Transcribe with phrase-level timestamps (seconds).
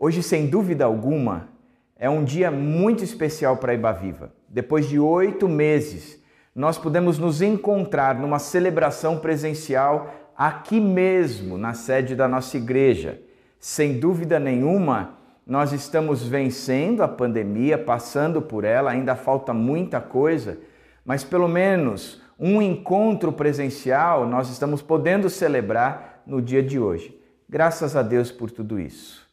[0.00, 1.48] Hoje, sem dúvida alguma,
[1.96, 4.32] é um dia muito especial para Iba Viva.
[4.48, 6.22] Depois de oito meses,
[6.54, 13.20] nós podemos nos encontrar numa celebração presencial aqui mesmo, na sede da nossa igreja.
[13.58, 20.58] Sem dúvida nenhuma, nós estamos vencendo a pandemia, passando por ela, ainda falta muita coisa,
[21.04, 27.20] mas pelo menos um encontro presencial nós estamos podendo celebrar no dia de hoje.
[27.48, 29.27] Graças a Deus por tudo isso.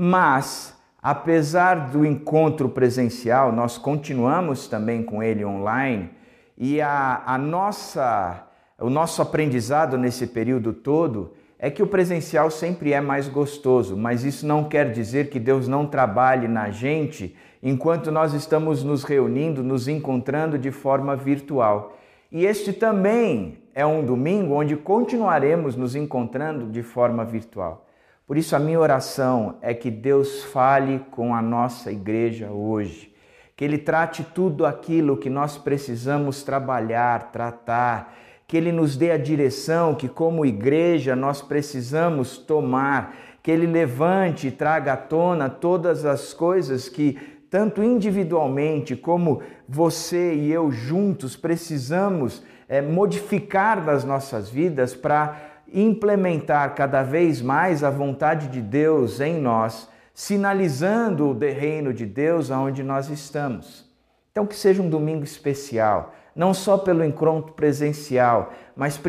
[0.00, 6.10] Mas, apesar do encontro presencial, nós continuamos também com ele online
[6.56, 8.46] e a, a nossa,
[8.78, 14.22] o nosso aprendizado nesse período todo é que o presencial sempre é mais gostoso, mas
[14.22, 19.64] isso não quer dizer que Deus não trabalhe na gente enquanto nós estamos nos reunindo,
[19.64, 21.98] nos encontrando de forma virtual.
[22.30, 27.87] E este também é um domingo onde continuaremos nos encontrando de forma virtual.
[28.28, 33.10] Por isso, a minha oração é que Deus fale com a nossa igreja hoje,
[33.56, 38.14] que Ele trate tudo aquilo que nós precisamos trabalhar, tratar,
[38.46, 44.48] que Ele nos dê a direção que, como igreja, nós precisamos tomar, que Ele levante
[44.48, 51.34] e traga à tona todas as coisas que, tanto individualmente como você e eu juntos,
[51.34, 59.20] precisamos é, modificar nas nossas vidas para implementar cada vez mais a vontade de Deus
[59.20, 63.88] em nós, sinalizando o reino de Deus aonde nós estamos.
[64.32, 69.00] Então, que seja um domingo especial, não só pelo encontro presencial, mas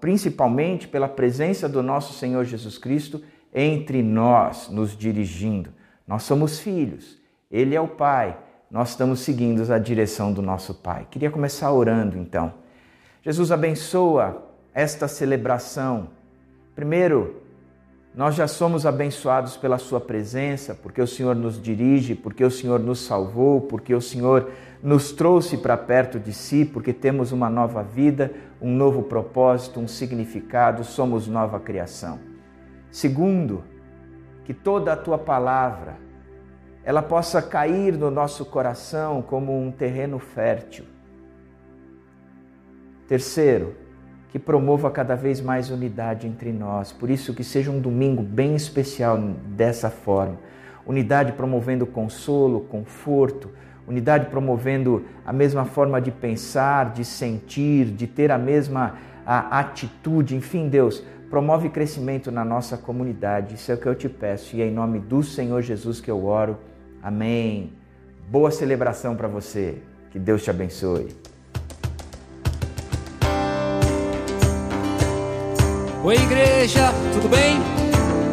[0.00, 3.22] principalmente pela presença do nosso Senhor Jesus Cristo
[3.54, 5.70] entre nós, nos dirigindo.
[6.06, 7.18] Nós somos filhos,
[7.50, 8.36] Ele é o Pai,
[8.70, 11.06] nós estamos seguindo a direção do nosso Pai.
[11.10, 12.52] Queria começar orando então.
[13.22, 14.47] Jesus abençoa
[14.78, 16.10] esta celebração.
[16.76, 17.42] Primeiro,
[18.14, 22.78] nós já somos abençoados pela Sua presença, porque o Senhor nos dirige, porque o Senhor
[22.78, 27.82] nos salvou, porque o Senhor nos trouxe para perto de si, porque temos uma nova
[27.82, 28.30] vida,
[28.62, 32.20] um novo propósito, um significado, somos nova criação.
[32.88, 33.64] Segundo,
[34.44, 35.96] que toda a Tua palavra
[36.84, 40.84] ela possa cair no nosso coração como um terreno fértil.
[43.08, 43.87] Terceiro,
[44.30, 46.92] que promova cada vez mais unidade entre nós.
[46.92, 50.36] Por isso, que seja um domingo bem especial dessa forma.
[50.86, 53.50] Unidade promovendo consolo, conforto,
[53.86, 60.34] unidade promovendo a mesma forma de pensar, de sentir, de ter a mesma a atitude.
[60.34, 63.54] Enfim, Deus, promove crescimento na nossa comunidade.
[63.54, 64.56] Isso é o que eu te peço.
[64.56, 66.56] E é em nome do Senhor Jesus que eu oro.
[67.02, 67.72] Amém.
[68.30, 69.76] Boa celebração para você.
[70.10, 71.27] Que Deus te abençoe.
[76.08, 77.58] Oi, igreja, tudo bem?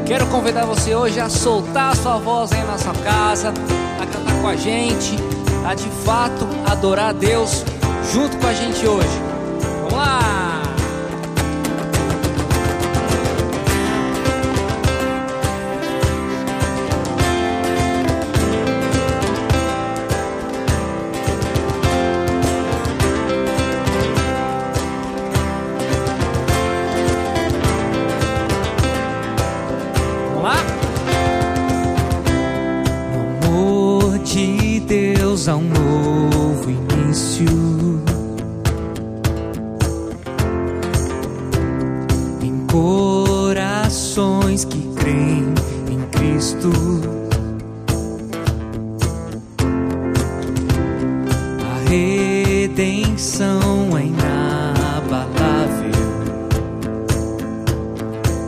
[0.06, 3.50] Quero convidar você hoje a soltar a sua voz aí na sua casa,
[4.00, 5.18] a cantar com a gente,
[5.68, 7.66] a de fato adorar a Deus
[8.14, 9.22] junto com a gente hoje.
[9.82, 10.45] Vamos lá!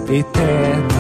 [0.09, 0.96] eterna.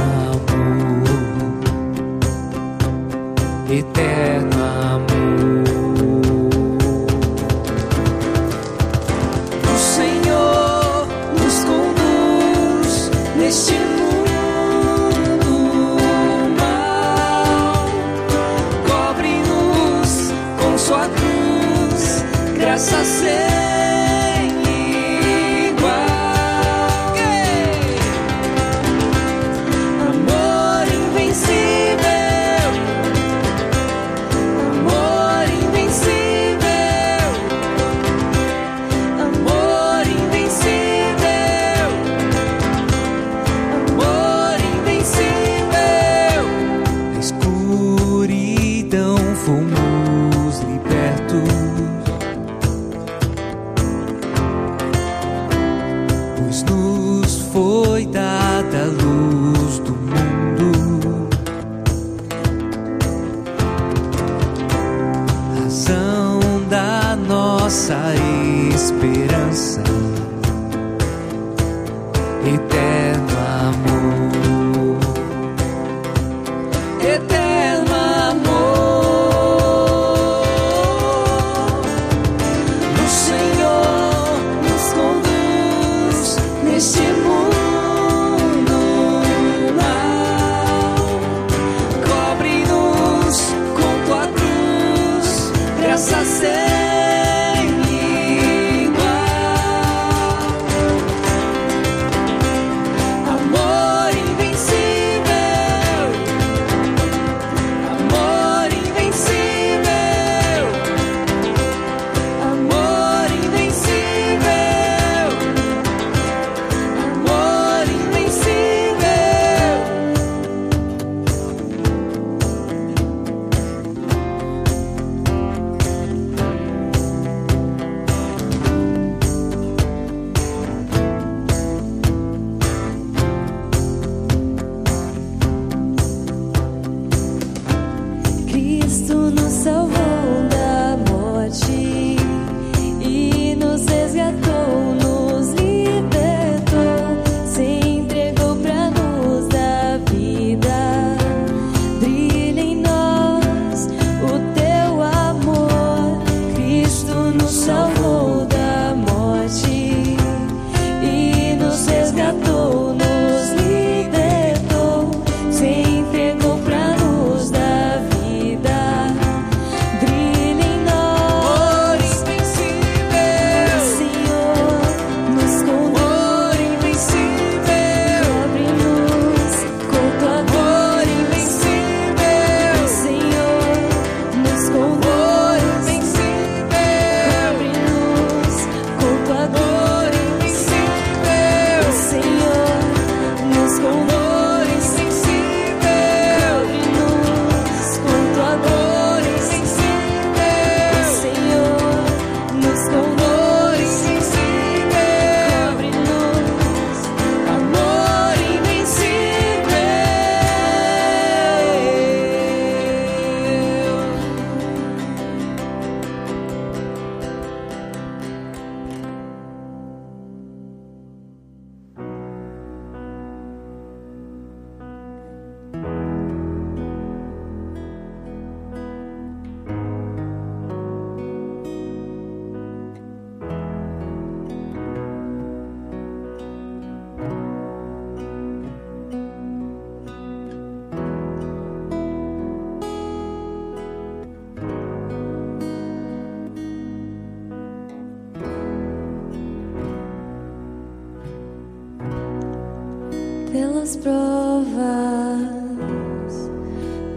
[254.07, 255.51] Provas,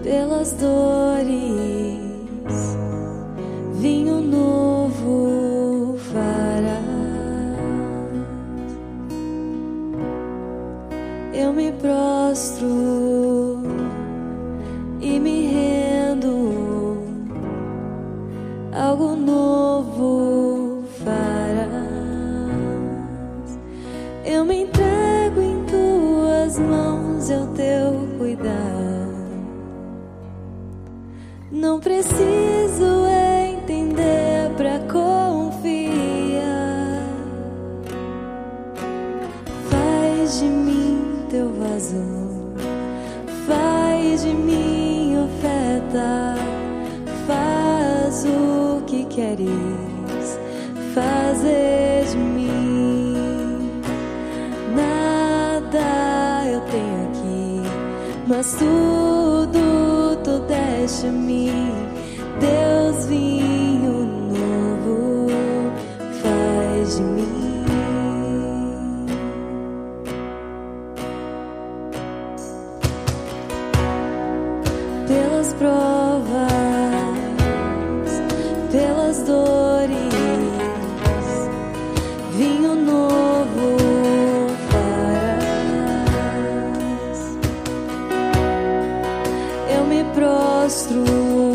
[0.02, 1.09] pelas dores,
[90.70, 91.49] prostro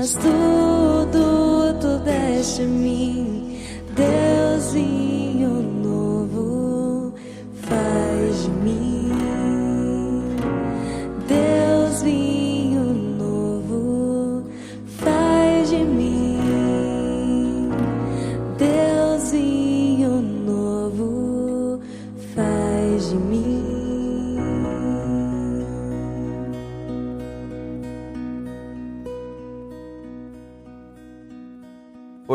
[0.00, 0.39] aqui, mas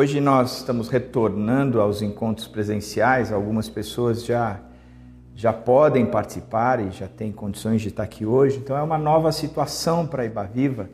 [0.05, 4.59] Hoje nós estamos retornando aos encontros presenciais, algumas pessoas já
[5.33, 8.59] já podem participar e já têm condições de estar aqui hoje.
[8.59, 10.91] Então é uma nova situação para a Ibaviva.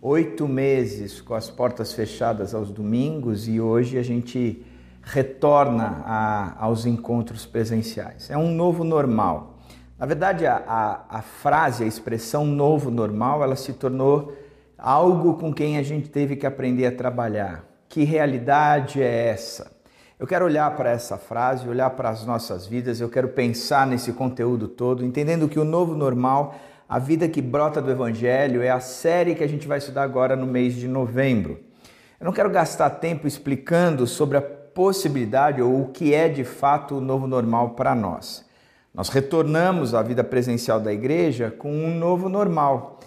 [0.00, 4.64] Oito meses com as portas fechadas aos domingos e hoje a gente
[5.02, 8.30] retorna a- aos encontros presenciais.
[8.30, 9.58] É um novo normal.
[9.98, 14.32] Na verdade, a, a, a frase, a expressão novo normal, ela se tornou
[14.78, 17.73] algo com quem a gente teve que aprender a trabalhar.
[17.88, 19.70] Que realidade é essa?
[20.18, 24.12] Eu quero olhar para essa frase, olhar para as nossas vidas, eu quero pensar nesse
[24.12, 26.54] conteúdo todo, entendendo que o novo normal,
[26.88, 30.36] a vida que brota do Evangelho, é a série que a gente vai estudar agora
[30.36, 31.58] no mês de novembro.
[32.20, 36.96] Eu não quero gastar tempo explicando sobre a possibilidade ou o que é de fato
[36.96, 38.44] o novo normal para nós.
[38.94, 43.00] Nós retornamos à vida presencial da igreja com um novo normal,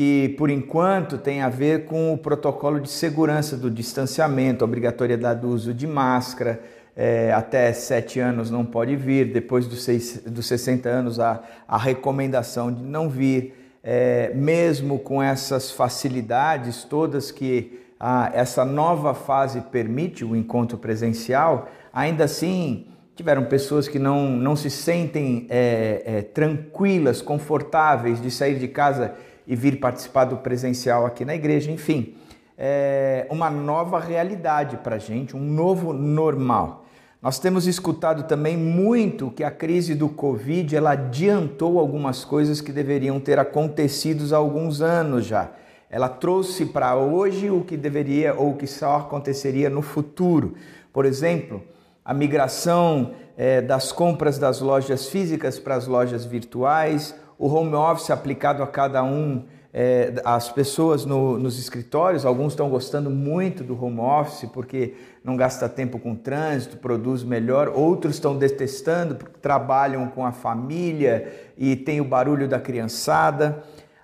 [0.00, 5.42] que por enquanto tem a ver com o protocolo de segurança do distanciamento, a obrigatoriedade
[5.42, 6.58] do uso de máscara,
[6.96, 11.76] é, até sete anos não pode vir, depois dos, seis, dos 60 anos a, a
[11.76, 13.54] recomendação de não vir,
[13.84, 21.68] é, mesmo com essas facilidades todas que ah, essa nova fase permite, o encontro presencial,
[21.92, 28.58] ainda assim tiveram pessoas que não, não se sentem é, é, tranquilas, confortáveis de sair
[28.58, 29.14] de casa
[29.50, 32.14] e vir participar do presencial aqui na igreja, enfim,
[32.56, 36.86] é uma nova realidade para a gente, um novo normal.
[37.20, 42.70] Nós temos escutado também muito que a crise do Covid ela adiantou algumas coisas que
[42.70, 45.50] deveriam ter acontecido há alguns anos já.
[45.90, 50.54] Ela trouxe para hoje o que deveria ou o que só aconteceria no futuro.
[50.92, 51.60] Por exemplo,
[52.04, 58.10] a migração eh, das compras das lojas físicas para as lojas virtuais, o home office
[58.10, 63.82] aplicado a cada um, eh, as pessoas no, nos escritórios, alguns estão gostando muito do
[63.82, 64.92] home office porque
[65.24, 71.32] não gasta tempo com trânsito, produz melhor, outros estão detestando porque trabalham com a família
[71.56, 73.62] e tem o barulho da criançada.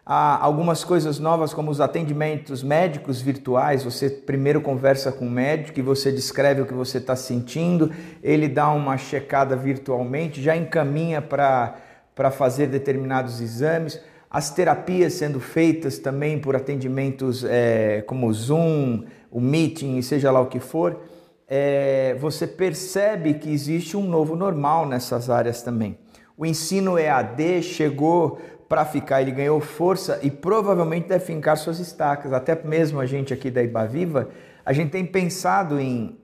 [0.09, 3.85] Há algumas coisas novas, como os atendimentos médicos virtuais.
[3.85, 8.49] Você primeiro conversa com o médico e você descreve o que você está sentindo, ele
[8.49, 11.86] dá uma checada virtualmente, já encaminha para
[12.31, 14.01] fazer determinados exames.
[14.31, 20.41] As terapias sendo feitas também por atendimentos é, como o Zoom, o Meeting, seja lá
[20.41, 21.01] o que for.
[21.47, 25.97] É, você percebe que existe um novo normal nessas áreas também.
[26.37, 32.33] O ensino EAD chegou para ficar, ele ganhou força e provavelmente deve fincar suas estacas.
[32.33, 34.29] Até mesmo a gente aqui da Ibaviva,
[34.65, 36.19] a gente tem pensado em,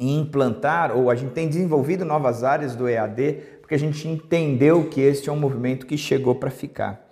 [0.00, 4.88] em implantar ou a gente tem desenvolvido novas áreas do EAD porque a gente entendeu
[4.88, 7.08] que este é um movimento que chegou para ficar.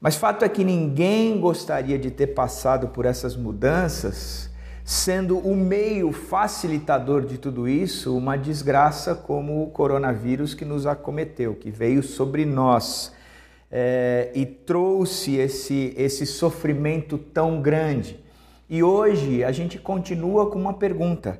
[0.00, 4.48] Mas fato é que ninguém gostaria de ter passado por essas mudanças
[4.84, 11.54] sendo o meio facilitador de tudo isso uma desgraça como o coronavírus que nos acometeu,
[11.54, 13.12] que veio sobre nós
[13.70, 18.18] é, e trouxe esse, esse sofrimento tão grande.
[18.66, 21.38] E hoje a gente continua com uma pergunta: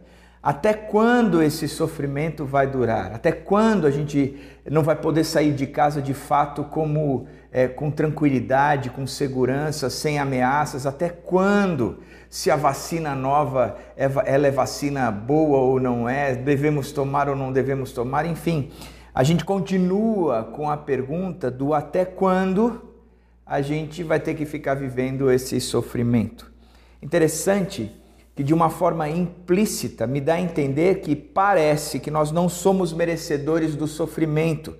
[0.48, 3.12] Até quando esse sofrimento vai durar?
[3.12, 7.90] Até quando a gente não vai poder sair de casa de fato como é, com
[7.90, 10.86] tranquilidade, com segurança, sem ameaças?
[10.86, 11.98] Até quando?
[12.30, 16.34] Se a vacina nova é, ela é vacina boa ou não é?
[16.34, 18.24] Devemos tomar ou não devemos tomar?
[18.24, 18.70] Enfim,
[19.14, 22.94] a gente continua com a pergunta do até quando
[23.44, 26.50] a gente vai ter que ficar vivendo esse sofrimento.
[27.02, 27.94] Interessante
[28.38, 32.92] que de uma forma implícita me dá a entender que parece que nós não somos
[32.92, 34.76] merecedores do sofrimento,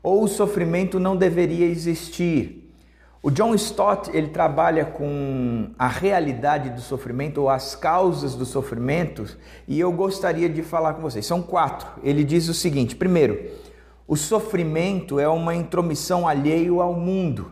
[0.00, 2.72] ou o sofrimento não deveria existir.
[3.20, 9.26] O John Stott, ele trabalha com a realidade do sofrimento ou as causas do sofrimento,
[9.66, 11.26] e eu gostaria de falar com vocês.
[11.26, 11.88] São quatro.
[12.04, 13.44] Ele diz o seguinte: primeiro,
[14.06, 17.50] o sofrimento é uma intromissão alheio ao mundo,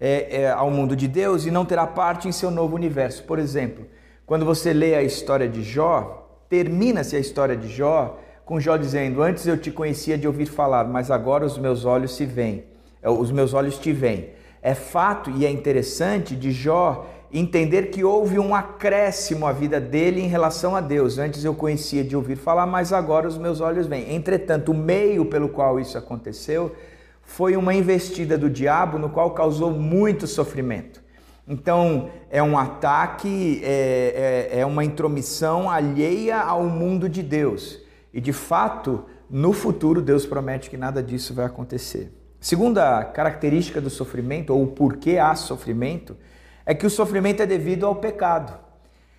[0.00, 3.24] é, é, ao mundo de Deus e não terá parte em seu novo universo.
[3.24, 3.84] Por exemplo,
[4.26, 9.22] quando você lê a história de Jó, termina-se a história de Jó com Jó dizendo:
[9.22, 12.64] Antes eu te conhecia de ouvir falar, mas agora os meus olhos se veem,
[13.00, 14.30] é, os meus olhos te veem.
[14.60, 20.20] É fato e é interessante de Jó entender que houve um acréscimo à vida dele
[20.20, 21.18] em relação a Deus.
[21.18, 24.12] Antes eu conhecia de ouvir falar, mas agora os meus olhos veem.
[24.12, 26.74] Entretanto, o meio pelo qual isso aconteceu
[27.22, 31.05] foi uma investida do diabo no qual causou muito sofrimento.
[31.48, 37.80] Então, é um ataque, é, é, é, uma intromissão alheia ao mundo de Deus.
[38.12, 42.12] E, de fato, no futuro, Deus promete que nada disso vai acontecer.
[42.40, 46.16] Segunda característica do sofrimento, ou o porquê há sofrimento,
[46.64, 48.58] é que o sofrimento é devido ao pecado.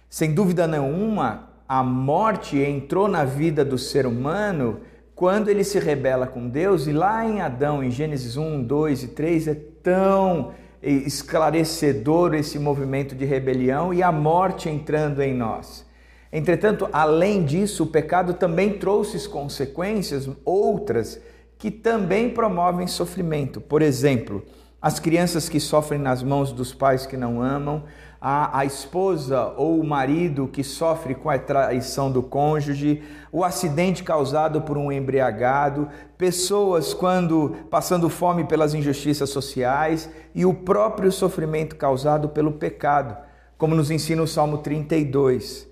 [0.10, 4.82] Sem dúvida nenhuma, a morte entrou na vida do ser humano
[5.16, 9.08] quando ele se rebela com Deus, e lá em Adão, em Gênesis 1, 2 e
[9.08, 15.86] 3, é tão esclarecedor esse movimento de rebelião e a morte entrando em nós.
[16.32, 21.20] Entretanto, além disso, o pecado também trouxe consequências outras
[21.58, 23.60] que também promovem sofrimento.
[23.60, 24.44] Por exemplo,
[24.82, 27.84] as crianças que sofrem nas mãos dos pais que não amam,
[28.20, 34.04] a, a esposa ou o marido que sofre com a traição do cônjuge, o acidente
[34.04, 41.76] causado por um embriagado, pessoas quando passando fome pelas injustiças sociais e o próprio sofrimento
[41.76, 43.18] causado pelo pecado,
[43.58, 45.68] como nos ensina o Salmo 32.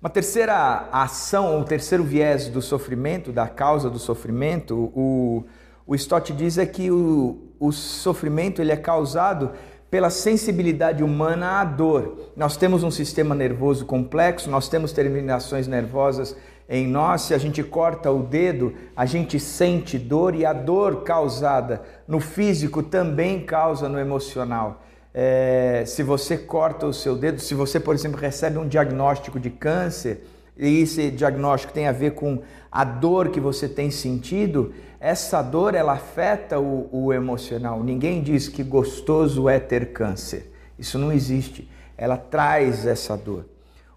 [0.00, 5.44] Uma terceira ação, ou um terceiro viés do sofrimento, da causa do sofrimento, o,
[5.86, 9.50] o Stott diz é que o, o sofrimento ele é causado
[9.90, 12.30] pela sensibilidade humana à dor.
[12.36, 16.36] Nós temos um sistema nervoso complexo, nós temos terminações nervosas
[16.68, 17.22] em nós.
[17.22, 22.20] Se a gente corta o dedo, a gente sente dor e a dor causada no
[22.20, 24.84] físico também causa no emocional.
[25.12, 29.50] É, se você corta o seu dedo, se você, por exemplo, recebe um diagnóstico de
[29.50, 30.24] câncer
[30.56, 35.74] e esse diagnóstico tem a ver com a dor que você tem sentido, essa dor
[35.74, 37.82] ela afeta o, o emocional.
[37.82, 40.52] Ninguém diz que gostoso é ter câncer.
[40.78, 41.66] Isso não existe.
[41.96, 43.46] Ela traz essa dor.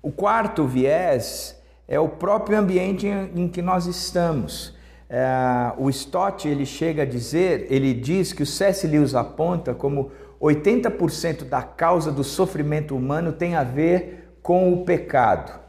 [0.01, 4.73] O quarto viés é o próprio ambiente em, que nós estamos.
[5.09, 8.87] É, o Stott ele chega a dizer, ele diz que o C.S.
[8.87, 10.09] Lewis aponta como
[10.41, 15.59] 80% da causa do sofrimento humano tem a ver com o pecado.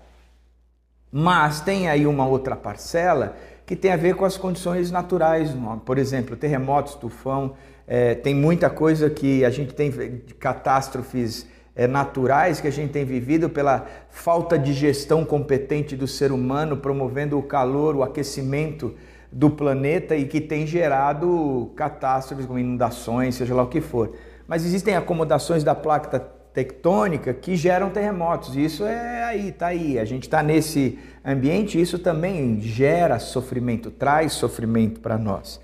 [1.10, 5.54] Mas tem aí uma outra parcela que tem a ver com as condições naturais.
[5.84, 7.54] Por exemplo, terremotos, tufão,
[7.86, 9.90] é, tem muita coisa que a gente tem
[10.38, 11.46] catástrofes
[11.76, 16.76] é, naturais que a gente tem vivido pela falta de gestão competente do ser humano,
[16.76, 18.94] promovendo o calor, o aquecimento
[19.30, 24.12] do planeta e que tem gerado catástrofes como inundações, seja lá o que for.
[24.46, 28.56] Mas existem acomodações da placa tectônica que geram terremotos.
[28.56, 29.98] Isso é aí, tá aí.
[29.98, 35.60] A gente está nesse ambiente, isso também gera sofrimento, traz sofrimento para nós.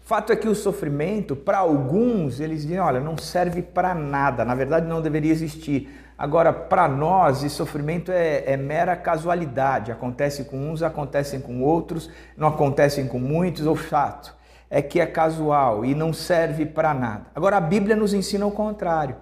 [0.00, 4.54] Fato é que o sofrimento, para alguns, eles dizem, olha, não serve para nada, na
[4.54, 5.88] verdade não deveria existir.
[6.16, 9.90] Agora, para nós, esse sofrimento é, é, mera casualidade.
[9.90, 14.34] Acontece com uns, acontecem com outros, não acontecem com muitos, ou fato
[14.74, 17.26] é que é casual e não serve para nada.
[17.34, 19.16] Agora, a Bíblia nos ensina o contrário.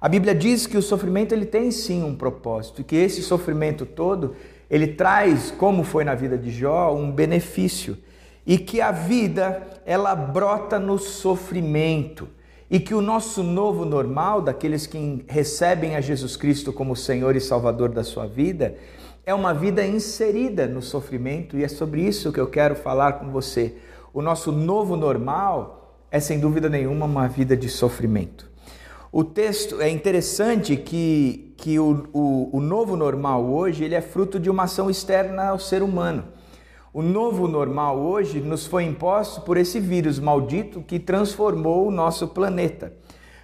[0.00, 3.84] A Bíblia diz que o sofrimento ele tem sim um propósito e que esse sofrimento
[3.84, 4.34] todo
[4.70, 7.98] ele traz, como foi na vida de Jó, um benefício
[8.46, 12.26] e que a vida ela brota no sofrimento
[12.70, 17.40] e que o nosso novo normal daqueles que recebem a Jesus Cristo como Senhor e
[17.40, 18.76] Salvador da sua vida
[19.26, 23.30] é uma vida inserida no sofrimento e é sobre isso que eu quero falar com
[23.30, 23.74] você.
[24.14, 28.49] O nosso novo normal é sem dúvida nenhuma uma vida de sofrimento.
[29.12, 34.38] O texto é interessante que, que o, o, o novo normal hoje ele é fruto
[34.38, 36.28] de uma ação externa ao ser humano.
[36.94, 42.28] O novo normal hoje nos foi imposto por esse vírus maldito que transformou o nosso
[42.28, 42.92] planeta.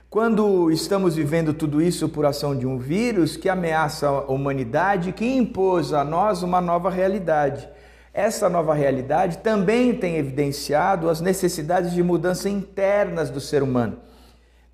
[0.09, 5.27] Quando estamos vivendo tudo isso por ação de um vírus que ameaça a humanidade, que
[5.27, 7.69] impôs a nós uma nova realidade.
[8.15, 13.99] Essa nova realidade também tem evidenciado as necessidades de mudança internas do ser humano.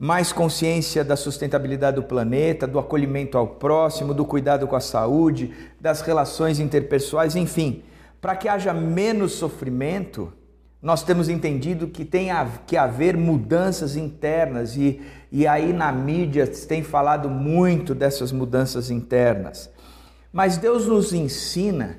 [0.03, 5.53] Mais consciência da sustentabilidade do planeta, do acolhimento ao próximo, do cuidado com a saúde,
[5.81, 7.85] das relações interpessoais, enfim
[8.23, 10.33] para que haja menos sofrimento,
[10.81, 12.29] nós temos entendido que tem
[12.69, 19.69] que haver mudanças internas e, e aí na mídia tem falado muito dessas mudanças internas.
[20.33, 21.99] Mas Deus nos ensina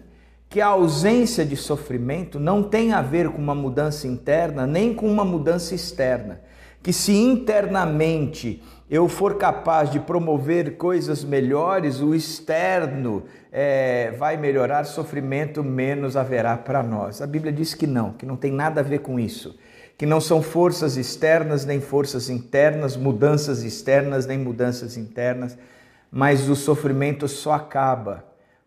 [0.50, 5.12] que a ausência de sofrimento não tem a ver com uma mudança interna nem com
[5.12, 6.40] uma mudança externa.
[6.84, 14.84] Que se internamente eu for capaz de promover coisas melhores, o externo é, vai melhorar,
[14.84, 17.22] sofrimento menos haverá para nós.
[17.22, 19.58] A Bíblia diz que não, que não tem nada a ver com isso.
[19.98, 25.58] Que não são forças externas nem forças internas, mudanças externas nem mudanças internas,
[26.12, 28.26] mas o sofrimento só acaba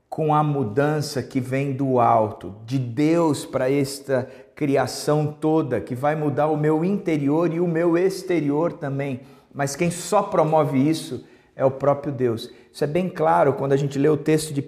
[0.08, 6.16] com a mudança que vem do alto, de Deus para esta criação toda, que vai
[6.16, 9.20] mudar o meu interior e o meu exterior também
[9.56, 11.24] mas quem só promove isso
[11.56, 12.50] é o próprio Deus.
[12.70, 14.64] Isso é bem claro quando a gente lê o texto de 1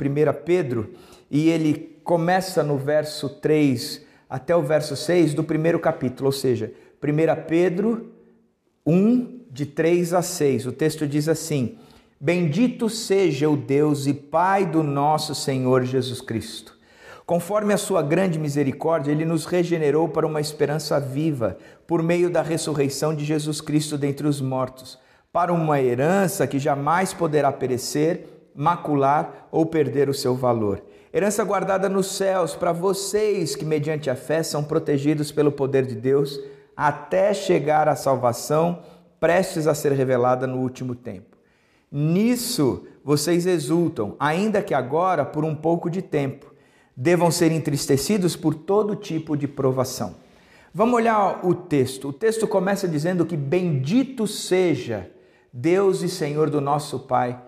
[0.47, 0.95] Pedro
[1.31, 6.73] e ele começa no verso 3 até o verso 6 do primeiro capítulo, ou seja,
[7.05, 8.15] 1 Pedro
[8.87, 10.65] 1, de 3 a 6.
[10.65, 11.77] O texto diz assim:
[12.19, 16.78] Bendito seja o Deus e Pai do nosso Senhor Jesus Cristo
[17.29, 22.41] Conforme a sua grande misericórdia, ele nos regenerou para uma esperança viva, por meio da
[22.41, 24.99] ressurreição de Jesus Cristo dentre os mortos,
[25.31, 30.83] para uma herança que jamais poderá perecer, macular ou perder o seu valor.
[31.13, 35.97] Herança guardada nos céus para vocês que, mediante a fé, são protegidos pelo poder de
[35.97, 36.41] Deus,
[36.75, 38.79] até chegar à salvação,
[39.21, 41.37] prestes a ser revelada no último tempo.
[41.93, 46.57] Nisso vocês exultam, ainda que agora por um pouco de tempo
[47.01, 50.17] devam ser entristecidos por todo tipo de provação.
[50.75, 52.09] Vamos olhar o texto.
[52.09, 55.09] O texto começa dizendo que bendito seja
[55.53, 57.41] Deus e Senhor do nosso Pai,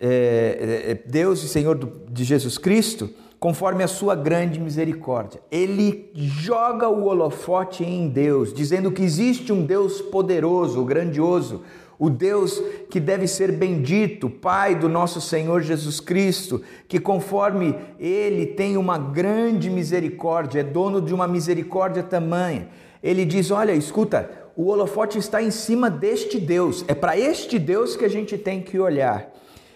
[0.00, 5.40] é, é, Deus e Senhor do, de Jesus Cristo, conforme a sua grande misericórdia.
[5.52, 11.62] Ele joga o holofote em Deus, dizendo que existe um Deus poderoso, grandioso,
[12.00, 18.46] o Deus que deve ser bendito, Pai do nosso Senhor Jesus Cristo, que conforme Ele
[18.46, 22.68] tem uma grande misericórdia, é dono de uma misericórdia tamanha.
[23.02, 27.94] Ele diz: Olha, escuta, o holofote está em cima deste Deus, é para este Deus
[27.94, 29.30] que a gente tem que olhar.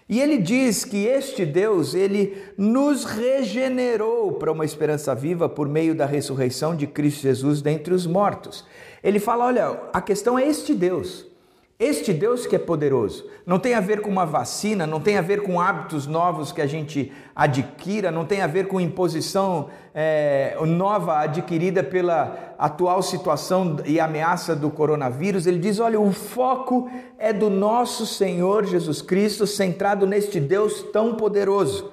[0.09, 5.95] E ele diz que este Deus, ele nos regenerou para uma esperança viva por meio
[5.95, 8.65] da ressurreição de Cristo Jesus dentre os mortos.
[9.03, 11.34] Ele fala: olha, a questão é este Deus.
[11.85, 15.20] Este Deus que é poderoso não tem a ver com uma vacina, não tem a
[15.20, 20.57] ver com hábitos novos que a gente adquira, não tem a ver com imposição é,
[20.66, 25.47] nova adquirida pela atual situação e ameaça do coronavírus.
[25.47, 31.16] Ele diz: olha, o foco é do nosso Senhor Jesus Cristo, centrado neste Deus tão
[31.16, 31.92] poderoso.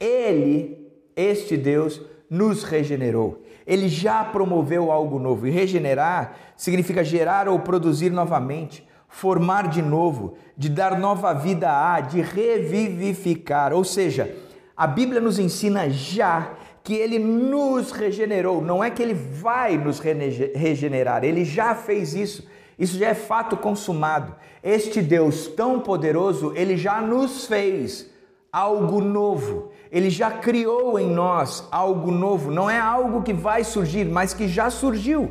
[0.00, 3.44] Ele, este Deus, nos regenerou.
[3.64, 5.46] Ele já promoveu algo novo.
[5.46, 12.00] E regenerar significa gerar ou produzir novamente formar de novo, de dar nova vida a,
[12.00, 13.72] de revivificar.
[13.72, 14.34] Ou seja,
[14.76, 16.50] a Bíblia nos ensina já
[16.82, 22.44] que ele nos regenerou, não é que ele vai nos regenerar, ele já fez isso.
[22.76, 24.34] Isso já é fato consumado.
[24.60, 28.10] Este Deus tão poderoso, ele já nos fez
[28.52, 29.70] algo novo.
[29.92, 32.50] Ele já criou em nós algo novo.
[32.50, 35.30] Não é algo que vai surgir, mas que já surgiu.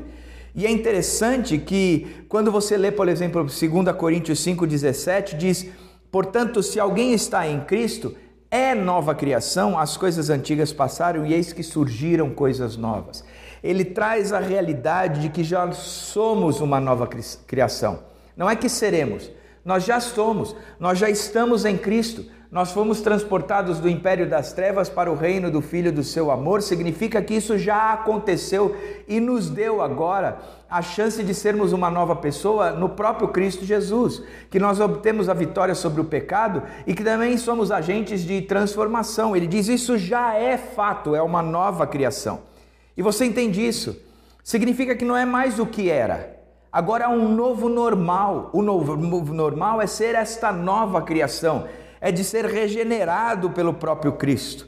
[0.56, 5.68] E é interessante que quando você lê, por exemplo, 2 Coríntios 5,17, diz:
[6.12, 8.16] Portanto, se alguém está em Cristo,
[8.52, 13.24] é nova criação, as coisas antigas passaram e eis que surgiram coisas novas.
[13.64, 17.10] Ele traz a realidade de que já somos uma nova
[17.48, 18.04] criação.
[18.38, 19.32] Não é que seremos,
[19.66, 22.26] nós já somos, nós já estamos em Cristo.
[22.54, 26.62] Nós fomos transportados do império das trevas para o reino do Filho do seu amor,
[26.62, 30.38] significa que isso já aconteceu e nos deu agora
[30.70, 35.34] a chance de sermos uma nova pessoa no próprio Cristo Jesus, que nós obtemos a
[35.34, 39.36] vitória sobre o pecado e que também somos agentes de transformação.
[39.36, 42.42] Ele diz: Isso já é fato, é uma nova criação.
[42.96, 44.00] E você entende isso?
[44.44, 46.34] Significa que não é mais o que era,
[46.74, 48.50] Agora há um novo normal.
[48.52, 48.96] O novo
[49.32, 51.68] normal é ser esta nova criação,
[52.04, 54.68] é de ser regenerado pelo próprio Cristo.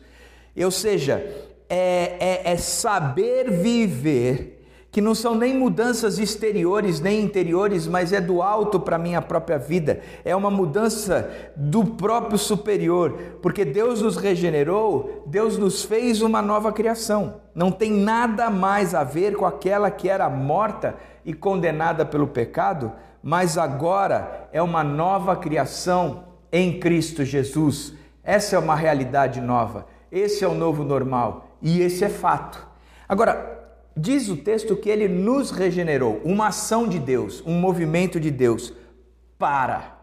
[0.55, 1.21] Ou seja,
[1.67, 4.53] é, é, é saber viver
[4.89, 9.21] que não são nem mudanças exteriores nem interiores, mas é do alto para a minha
[9.21, 16.21] própria vida, é uma mudança do próprio superior, porque Deus nos regenerou, Deus nos fez
[16.21, 20.95] uma nova criação, não tem nada mais a ver com aquela que era morta
[21.25, 27.93] e condenada pelo pecado, mas agora é uma nova criação em Cristo Jesus.
[28.23, 32.65] Essa é uma realidade nova, esse é o novo normal e esse é fato.
[33.07, 33.55] Agora,
[33.97, 38.73] Diz o texto que ele nos regenerou, uma ação de Deus, um movimento de Deus
[39.39, 39.97] para.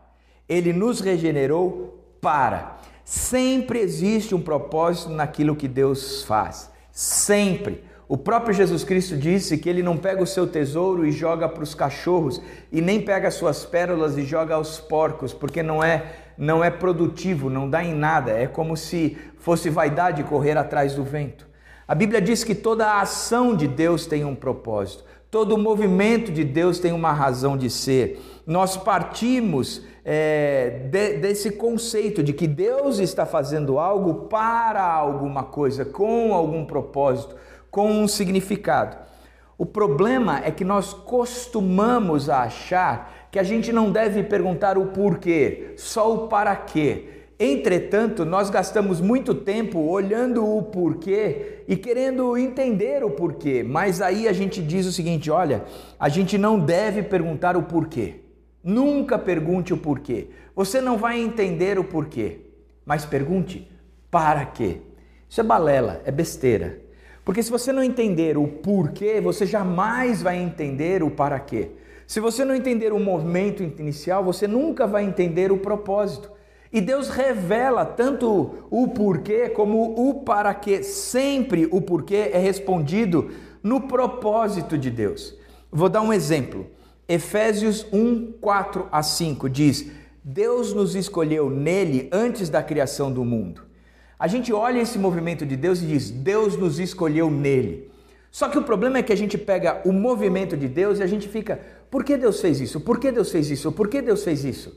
[0.48, 2.78] Ele nos regenerou para.
[3.04, 6.70] Sempre existe um propósito naquilo que Deus faz.
[6.90, 7.84] Sempre.
[8.08, 11.62] O próprio Jesus Cristo disse que ele não pega o seu tesouro e joga para
[11.62, 16.14] os cachorros e nem pega as suas pérolas e joga aos porcos, porque não é
[16.36, 18.30] não é produtivo, não dá em nada.
[18.32, 21.46] É como se fosse vaidade correr atrás do vento.
[21.86, 26.30] A Bíblia diz que toda a ação de Deus tem um propósito, todo o movimento
[26.30, 28.20] de Deus tem uma razão de ser.
[28.46, 35.84] Nós partimos é, de, desse conceito de que Deus está fazendo algo para alguma coisa,
[35.84, 37.36] com algum propósito,
[37.70, 38.96] com um significado.
[39.56, 45.72] O problema é que nós costumamos achar que a gente não deve perguntar o porquê,
[45.78, 47.04] só o para quê.
[47.40, 54.28] Entretanto, nós gastamos muito tempo olhando o porquê e querendo entender o porquê, mas aí
[54.28, 55.64] a gente diz o seguinte: olha,
[55.98, 58.16] a gente não deve perguntar o porquê.
[58.62, 60.28] Nunca pergunte o porquê.
[60.54, 62.40] Você não vai entender o porquê,
[62.84, 63.66] mas pergunte
[64.10, 64.82] para quê.
[65.26, 66.80] Isso é balela, é besteira.
[67.24, 71.70] Porque se você não entender o porquê, você jamais vai entender o para quê.
[72.12, 76.30] Se você não entender o movimento inicial, você nunca vai entender o propósito.
[76.70, 80.82] E Deus revela tanto o porquê como o para quê.
[80.82, 83.30] Sempre o porquê é respondido
[83.62, 85.34] no propósito de Deus.
[85.70, 86.66] Vou dar um exemplo.
[87.08, 89.90] Efésios 1, 4 a 5 diz:
[90.22, 93.62] Deus nos escolheu nele antes da criação do mundo.
[94.18, 97.90] A gente olha esse movimento de Deus e diz: Deus nos escolheu nele.
[98.30, 101.06] Só que o problema é que a gente pega o movimento de Deus e a
[101.06, 101.60] gente fica:
[101.92, 102.80] por que Deus fez isso?
[102.80, 103.70] Por que Deus fez isso?
[103.70, 104.72] Por que Deus fez isso?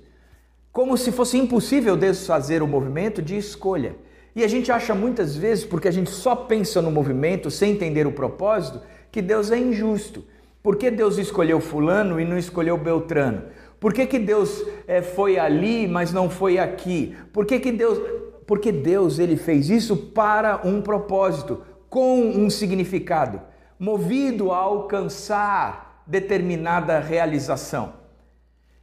[0.76, 3.96] como se fosse impossível desfazer o movimento de escolha.
[4.36, 8.06] E a gente acha muitas vezes, porque a gente só pensa no movimento sem entender
[8.06, 10.26] o propósito, que Deus é injusto.
[10.62, 13.44] Por que Deus escolheu Fulano e não escolheu Beltrano?
[13.80, 17.16] Por que, que Deus é, foi ali, mas não foi aqui?
[17.32, 17.98] Por que, que Deus.
[18.46, 23.42] Porque Deus ele fez isso para um propósito, com um significado,
[23.80, 27.94] movido a alcançar determinada realização.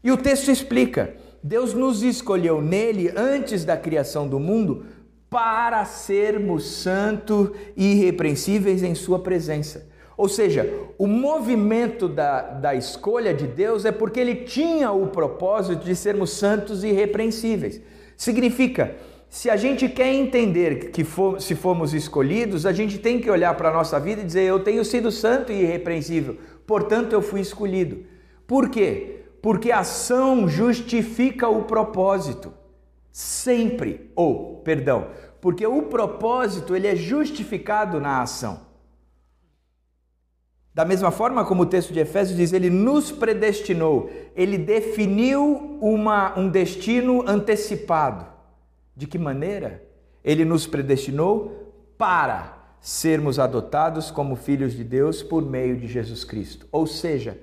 [0.03, 4.87] E o texto explica Deus nos escolheu nele antes da criação do mundo
[5.29, 9.91] para sermos santos e irrepreensíveis em Sua presença.
[10.17, 15.85] Ou seja, o movimento da, da escolha de Deus é porque Ele tinha o propósito
[15.85, 17.81] de sermos santos e irrepreensíveis.
[18.17, 18.95] Significa,
[19.29, 23.57] se a gente quer entender que for, se fomos escolhidos, a gente tem que olhar
[23.57, 26.37] para a nossa vida e dizer: Eu tenho sido santo e irrepreensível,
[26.73, 28.07] portanto eu fui escolhido.
[28.47, 29.23] Por quê?
[29.43, 32.55] porque a ação justifica o propósito.
[33.11, 35.09] Sempre, ou, perdão,
[35.41, 38.61] porque o propósito ele é justificado na ação.
[40.73, 46.39] Da mesma forma como o texto de Efésios diz, ele nos predestinou, ele definiu uma,
[46.39, 48.25] um destino antecipado.
[48.97, 49.85] De que maneira?
[50.25, 56.67] Ele nos predestinou para sermos adotados como filhos de Deus por meio de Jesus Cristo.
[56.71, 57.39] Ou seja,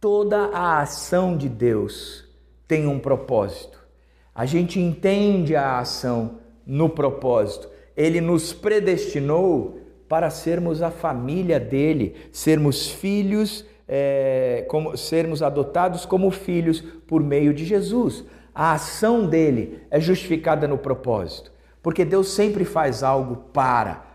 [0.00, 2.24] Toda a ação de Deus
[2.68, 3.84] tem um propósito.
[4.32, 7.68] A gente entende a ação no propósito.
[7.96, 16.30] Ele nos predestinou para sermos a família dele, sermos filhos, é, como, sermos adotados como
[16.30, 18.24] filhos por meio de Jesus.
[18.54, 21.50] A ação dele é justificada no propósito,
[21.82, 24.06] porque Deus sempre faz algo para,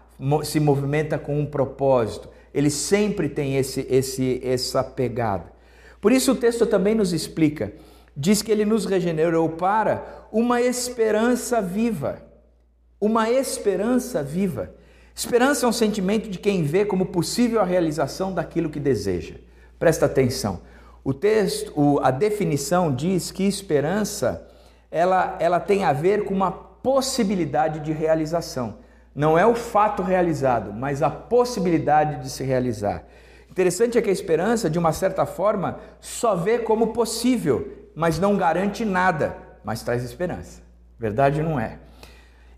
[0.43, 2.29] se movimenta com um propósito.
[2.53, 5.51] Ele sempre tem esse, esse, essa pegada.
[5.99, 7.73] Por isso o texto também nos explica,
[8.15, 12.21] diz que ele nos regenerou para uma esperança viva.
[12.99, 14.73] Uma esperança viva.
[15.15, 19.35] Esperança é um sentimento de quem vê como possível a realização daquilo que deseja.
[19.77, 20.61] Presta atenção.
[21.03, 24.47] O texto, a definição diz que esperança
[24.89, 28.77] ela, ela tem a ver com uma possibilidade de realização.
[29.15, 33.03] Não é o fato realizado, mas a possibilidade de se realizar.
[33.49, 38.35] Interessante é que a esperança, de uma certa forma, só vê como possível, mas não
[38.35, 40.61] garante nada, mas traz esperança.
[40.97, 41.77] Verdade não é?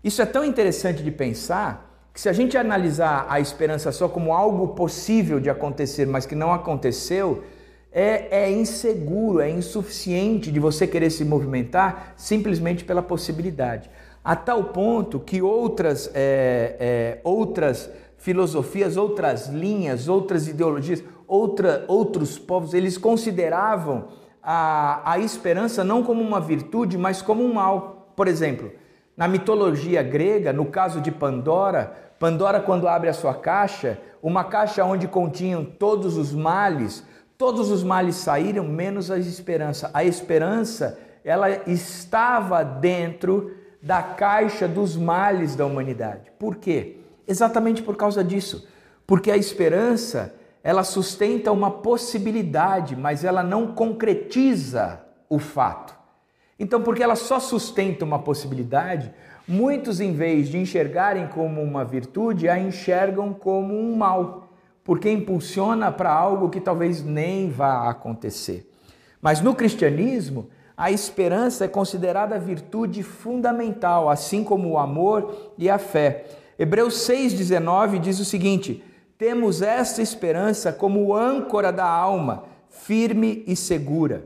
[0.02, 4.32] Isso é tão interessante de pensar que se a gente analisar a esperança só como
[4.32, 7.44] algo possível de acontecer, mas que não aconteceu,
[7.92, 13.90] é, é inseguro, é insuficiente de você querer se movimentar simplesmente pela possibilidade.
[14.26, 22.36] A tal ponto que outras, é, é, outras filosofias, outras linhas, outras ideologias, outra, outros
[22.36, 24.08] povos, eles consideravam
[24.42, 28.10] a, a esperança não como uma virtude, mas como um mal.
[28.16, 28.72] Por exemplo,
[29.16, 34.84] na mitologia grega, no caso de Pandora, Pandora, quando abre a sua caixa, uma caixa
[34.84, 37.04] onde continham todos os males,
[37.38, 39.88] todos os males saíram, menos a esperança.
[39.94, 46.32] A esperança, ela estava dentro da caixa dos males da humanidade.
[46.38, 46.96] Por quê?
[47.26, 48.68] Exatamente por causa disso.
[49.06, 55.94] Porque a esperança, ela sustenta uma possibilidade, mas ela não concretiza o fato.
[56.58, 59.12] Então, porque ela só sustenta uma possibilidade,
[59.46, 64.48] muitos, em vez de enxergarem como uma virtude, a enxergam como um mal,
[64.82, 68.70] porque impulsiona para algo que talvez nem vá acontecer.
[69.20, 75.78] Mas no cristianismo, a esperança é considerada virtude fundamental, assim como o amor e a
[75.78, 76.26] fé.
[76.58, 78.84] Hebreus 6,19 diz o seguinte:
[79.16, 84.24] Temos esta esperança como âncora da alma, firme e segura.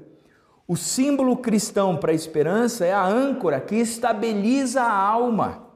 [0.66, 5.66] O símbolo cristão para a esperança é a âncora que estabiliza a alma,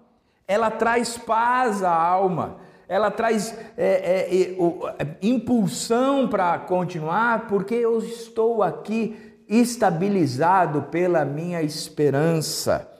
[0.47, 2.59] ela traz paz à alma,
[2.89, 11.63] ela traz é, é, é, impulsão para continuar, porque eu estou aqui estabilizado pela minha
[11.63, 12.91] esperança.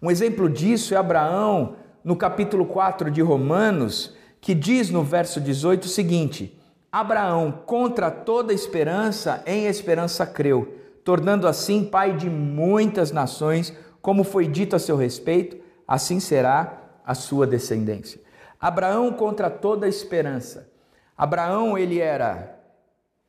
[0.00, 5.84] Um exemplo disso é Abraão, no capítulo 4 de Romanos, que diz no verso 18
[5.84, 6.58] o seguinte:
[6.90, 14.46] Abraão, contra toda esperança, em esperança creu, tornando assim pai de muitas nações, como foi
[14.46, 18.20] dito a seu respeito, assim será a sua descendência.
[18.60, 20.70] Abraão contra toda esperança.
[21.16, 22.57] Abraão, ele era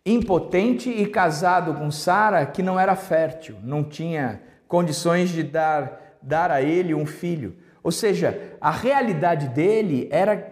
[0.05, 6.51] impotente e casado com Sara, que não era fértil, não tinha condições de dar, dar
[6.51, 7.55] a ele um filho.
[7.83, 10.51] Ou seja, a realidade dele era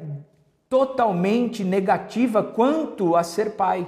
[0.69, 3.87] totalmente negativa quanto a ser pai.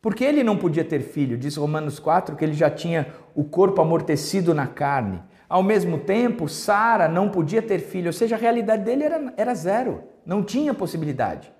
[0.00, 3.80] Porque ele não podia ter filho, diz Romanos 4 que ele já tinha o corpo
[3.80, 5.22] amortecido na carne.
[5.48, 9.54] Ao mesmo tempo, Sara não podia ter filho, ou seja, a realidade dele era, era
[9.54, 11.52] zero, não tinha possibilidade.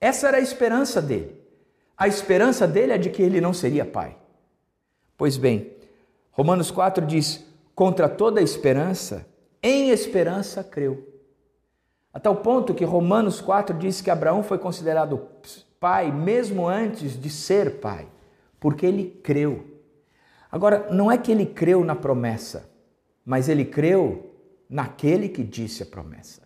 [0.00, 1.37] Essa era a esperança dele.
[1.98, 4.16] A esperança dele é de que ele não seria pai.
[5.16, 5.72] Pois bem,
[6.30, 9.26] Romanos 4 diz: contra toda esperança,
[9.60, 11.06] em esperança creu.
[12.12, 15.28] A tal ponto que Romanos 4 diz que Abraão foi considerado
[15.80, 18.06] pai mesmo antes de ser pai,
[18.60, 19.64] porque ele creu.
[20.50, 22.70] Agora, não é que ele creu na promessa,
[23.24, 24.34] mas ele creu
[24.68, 26.42] naquele que disse a promessa.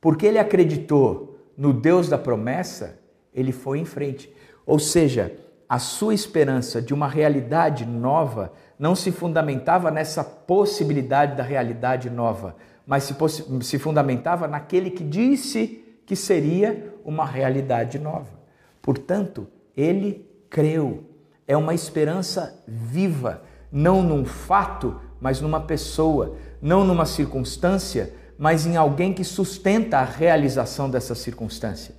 [0.00, 3.00] Porque ele acreditou no Deus da promessa,
[3.32, 4.32] ele foi em frente.
[4.66, 5.32] Ou seja,
[5.68, 12.56] a sua esperança de uma realidade nova não se fundamentava nessa possibilidade da realidade nova,
[12.86, 13.14] mas se,
[13.62, 18.30] se fundamentava naquele que disse que seria uma realidade nova.
[18.82, 19.46] Portanto,
[19.76, 21.04] ele creu.
[21.48, 28.76] É uma esperança viva, não num fato, mas numa pessoa, não numa circunstância, mas em
[28.76, 31.94] alguém que sustenta a realização dessa circunstância.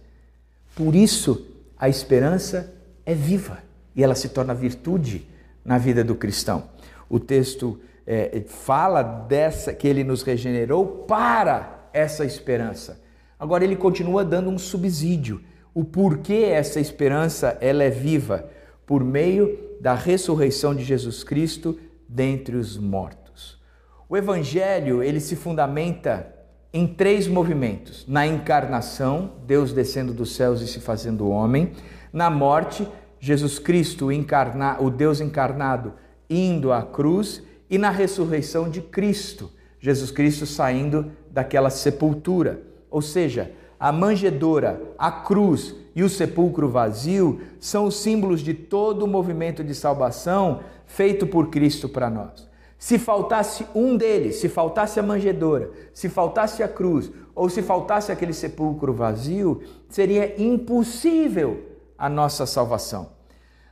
[0.76, 1.45] Por isso,
[1.80, 2.73] a esperança
[3.05, 3.59] é viva
[3.95, 5.28] e ela se torna virtude
[5.63, 6.69] na vida do cristão.
[7.09, 13.01] O texto é, fala dessa que ele nos regenerou para essa esperança.
[13.39, 15.41] Agora ele continua dando um subsídio.
[15.73, 18.49] O porquê essa esperança ela é viva
[18.86, 23.61] por meio da ressurreição de Jesus Cristo dentre os mortos.
[24.09, 26.34] O evangelho, ele se fundamenta
[26.74, 31.72] em três movimentos: na encarnação, Deus descendo dos céus e se fazendo homem,
[32.11, 32.88] na morte,
[33.20, 35.93] Jesus Cristo, encarna, o Deus encarnado,
[36.30, 42.61] indo à cruz, e na ressurreição de Cristo, Jesus Cristo saindo daquela sepultura.
[42.89, 49.03] Ou seja, a manjedoura, a cruz e o sepulcro vazio são os símbolos de todo
[49.03, 52.47] o movimento de salvação feito por Cristo para nós.
[52.78, 58.11] Se faltasse um deles, se faltasse a manjedoura, se faltasse a cruz, ou se faltasse
[58.11, 61.63] aquele sepulcro vazio, seria impossível
[61.97, 63.09] a nossa salvação.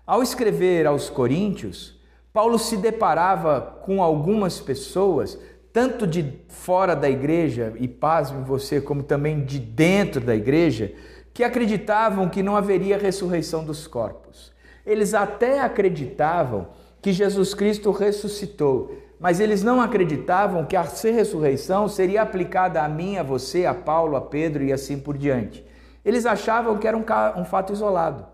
[0.06, 1.99] Ao escrever aos Coríntios,
[2.34, 5.39] Paulo se deparava com algumas pessoas,
[5.72, 10.93] tanto de fora da igreja, e pasme você, como também de dentro da igreja,
[11.34, 14.51] que acreditavam que não haveria ressurreição dos corpos.
[14.86, 16.68] Eles até acreditavam
[17.06, 23.18] que Jesus Cristo ressuscitou, mas eles não acreditavam que a ressurreição seria aplicada a mim,
[23.18, 25.64] a você, a Paulo, a Pedro e assim por diante.
[26.03, 27.06] Eles achavam que era um,
[27.39, 28.26] um fato isolado.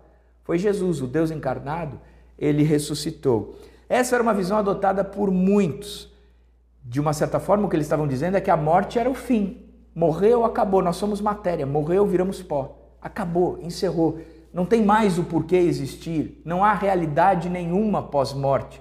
[0.42, 2.00] Foi Jesus, o Deus encarnado,
[2.38, 3.56] ele ressuscitou.
[3.90, 6.10] Essa era uma visão adotada por muitos.
[6.82, 9.14] De uma certa forma, o que eles estavam dizendo é que a morte era o
[9.14, 9.66] fim.
[9.94, 11.66] Morreu, acabou, nós somos matéria.
[11.66, 12.74] Morreu, viramos pó.
[13.02, 14.18] Acabou, encerrou.
[14.52, 16.40] Não tem mais o porquê existir.
[16.44, 18.80] Não há realidade nenhuma pós-morte.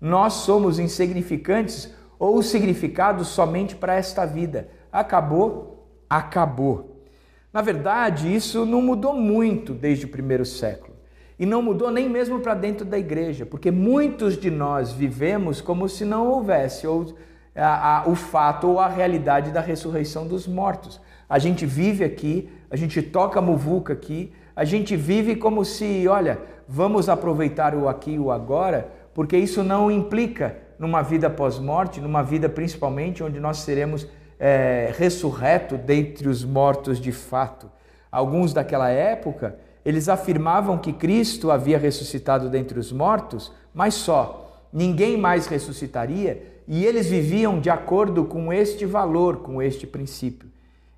[0.00, 4.68] Nós somos insignificantes ou significados somente para esta vida.
[4.90, 7.04] Acabou, acabou.
[7.52, 10.92] Na verdade, isso não mudou muito desde o primeiro século.
[11.38, 15.88] E não mudou nem mesmo para dentro da igreja, porque muitos de nós vivemos como
[15.88, 17.14] se não houvesse ou
[17.54, 21.00] a, a, o fato ou a realidade da ressurreição dos mortos.
[21.28, 26.38] A gente vive aqui, a gente toca muvuca aqui, a gente vive como se, olha,
[26.68, 32.22] vamos aproveitar o aqui e o agora, porque isso não implica numa vida pós-morte, numa
[32.22, 34.06] vida principalmente onde nós seremos
[34.38, 37.70] é, ressurreto dentre os mortos de fato.
[38.10, 45.16] Alguns daquela época, eles afirmavam que Cristo havia ressuscitado dentre os mortos, mas só, ninguém
[45.16, 50.48] mais ressuscitaria, e eles viviam de acordo com este valor, com este princípio.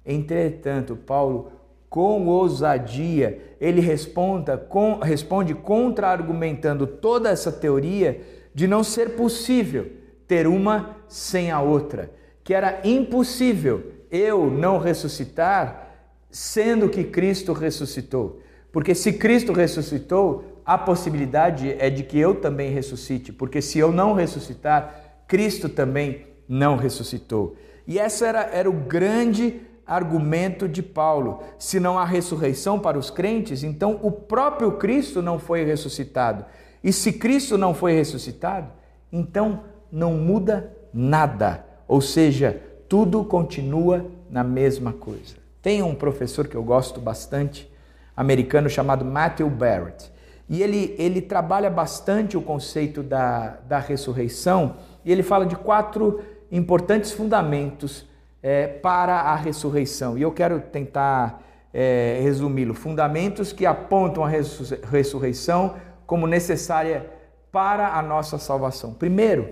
[0.04, 1.52] Entretanto, Paulo
[1.94, 8.20] com ousadia, ele responda, com, responde contra-argumentando toda essa teoria
[8.52, 9.92] de não ser possível
[10.26, 12.10] ter uma sem a outra,
[12.42, 15.94] que era impossível eu não ressuscitar,
[16.32, 18.40] sendo que Cristo ressuscitou.
[18.72, 23.92] Porque se Cristo ressuscitou, a possibilidade é de que eu também ressuscite, porque se eu
[23.92, 27.54] não ressuscitar, Cristo também não ressuscitou.
[27.86, 31.42] E essa era, era o grande argumento de Paulo.
[31.58, 36.44] Se não há ressurreição para os crentes, então o próprio Cristo não foi ressuscitado.
[36.82, 38.68] E se Cristo não foi ressuscitado,
[39.12, 39.60] então
[39.90, 41.64] não muda nada.
[41.86, 45.36] Ou seja, tudo continua na mesma coisa.
[45.62, 47.70] Tem um professor que eu gosto bastante,
[48.16, 50.12] americano, chamado Matthew Barrett.
[50.48, 56.20] E ele, ele trabalha bastante o conceito da, da ressurreição e ele fala de quatro
[56.52, 58.06] importantes fundamentos
[58.44, 60.18] é, para a ressurreição.
[60.18, 61.42] E eu quero tentar
[61.72, 64.28] é, resumi-lo: fundamentos que apontam a
[64.90, 65.76] ressurreição
[66.06, 67.10] como necessária
[67.50, 68.92] para a nossa salvação.
[68.92, 69.48] Primeiro,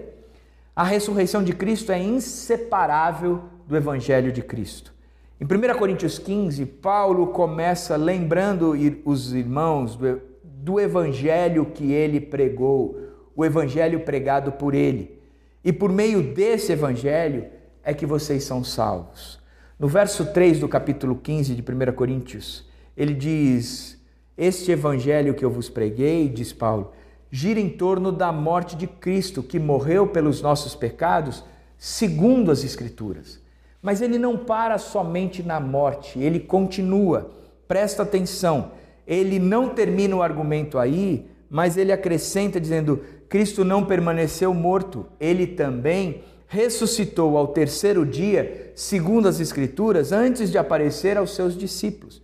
[0.76, 4.92] a ressurreição de Cristo é inseparável do Evangelho de Cristo.
[5.40, 8.74] Em 1 Coríntios 15, Paulo começa lembrando
[9.04, 12.98] os irmãos do, do Evangelho que ele pregou,
[13.34, 15.18] o Evangelho pregado por ele.
[15.64, 17.46] E por meio desse Evangelho,
[17.84, 19.38] é que vocês são salvos.
[19.78, 22.64] No verso 3 do capítulo 15 de 1 Coríntios,
[22.96, 24.00] ele diz:
[24.36, 26.92] Este evangelho que eu vos preguei, diz Paulo,
[27.30, 31.42] gira em torno da morte de Cristo, que morreu pelos nossos pecados,
[31.76, 33.40] segundo as Escrituras.
[33.80, 37.32] Mas ele não para somente na morte, ele continua.
[37.66, 38.72] Presta atenção,
[39.06, 45.46] ele não termina o argumento aí, mas ele acrescenta dizendo: Cristo não permaneceu morto, ele
[45.46, 46.22] também
[46.52, 52.20] ressuscitou ao terceiro dia, segundo as Escrituras, antes de aparecer aos seus discípulos.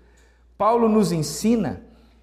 [0.58, 1.80] Paulo nos ensina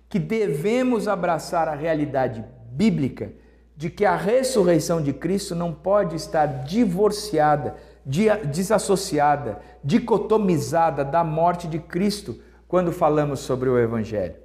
[0.07, 3.33] que devemos abraçar a realidade bíblica
[3.75, 7.75] de que a ressurreição de Cristo não pode estar divorciada,
[8.05, 14.35] desassociada, dicotomizada da morte de Cristo quando falamos sobre o Evangelho.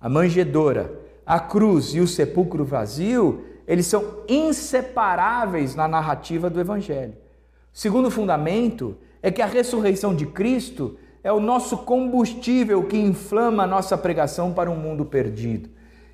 [0.00, 0.90] A manjedoura,
[1.26, 7.14] a cruz e o sepulcro vazio eles são inseparáveis na narrativa do Evangelho.
[7.72, 13.66] Segundo fundamento é que a ressurreição de Cristo é o nosso combustível que inflama a
[13.66, 15.70] nossa pregação para um mundo perdido.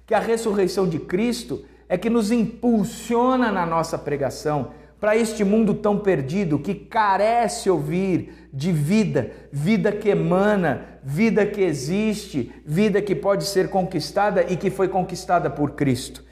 [0.07, 4.71] Que a ressurreição de Cristo é que nos impulsiona na nossa pregação
[5.01, 11.63] para este mundo tão perdido que carece ouvir de vida, vida que emana, vida que
[11.63, 16.23] existe, vida que pode ser conquistada e que foi conquistada por Cristo.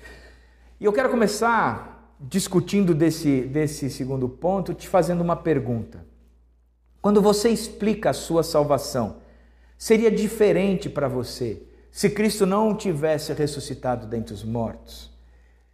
[0.80, 6.06] E eu quero começar discutindo desse, desse segundo ponto, te fazendo uma pergunta.
[7.02, 9.16] Quando você explica a sua salvação,
[9.76, 15.10] seria diferente para você se Cristo não tivesse ressuscitado dentre os mortos?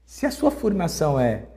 [0.07, 1.49] Se a sua afirmação é,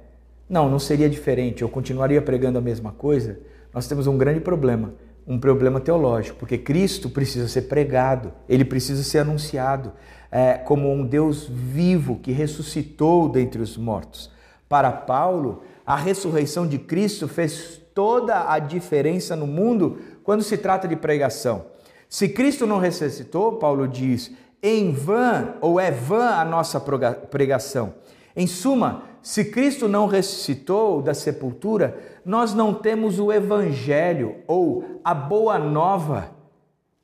[0.50, 3.40] não, não seria diferente, eu continuaria pregando a mesma coisa,
[3.74, 4.94] nós temos um grande problema,
[5.26, 9.94] um problema teológico, porque Cristo precisa ser pregado, ele precisa ser anunciado
[10.32, 14.32] é, como um Deus vivo que ressuscitou dentre os mortos.
[14.68, 20.88] Para Paulo, a ressurreição de Cristo fez toda a diferença no mundo quando se trata
[20.88, 21.66] de pregação.
[22.10, 27.94] Se Cristo não ressuscitou, Paulo diz, em vão ou é vã a nossa pregação.
[28.36, 35.14] Em suma, se Cristo não ressuscitou da sepultura, nós não temos o evangelho ou a
[35.14, 36.32] boa nova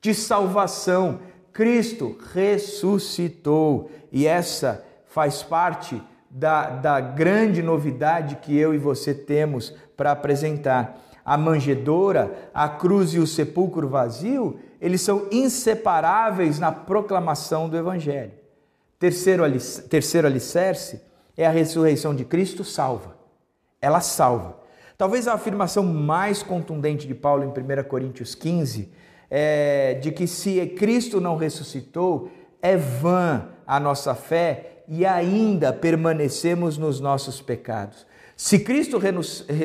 [0.00, 1.18] de salvação.
[1.54, 9.72] Cristo ressuscitou e essa faz parte da, da grande novidade que eu e você temos
[9.96, 11.00] para apresentar.
[11.24, 18.32] A manjedoura, a cruz e o sepulcro vazio, eles são inseparáveis na proclamação do Evangelho.
[18.98, 19.44] Terceiro,
[19.88, 21.00] terceiro alicerce
[21.36, 23.16] é a ressurreição de Cristo salva.
[23.80, 24.58] Ela salva.
[24.98, 28.92] Talvez a afirmação mais contundente de Paulo em 1 Coríntios 15
[29.36, 32.30] é de que se Cristo não ressuscitou,
[32.62, 38.06] é vã a nossa fé e ainda permanecemos nos nossos pecados.
[38.36, 39.00] Se Cristo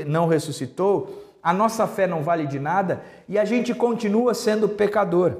[0.08, 5.38] não ressuscitou, a nossa fé não vale de nada e a gente continua sendo pecador.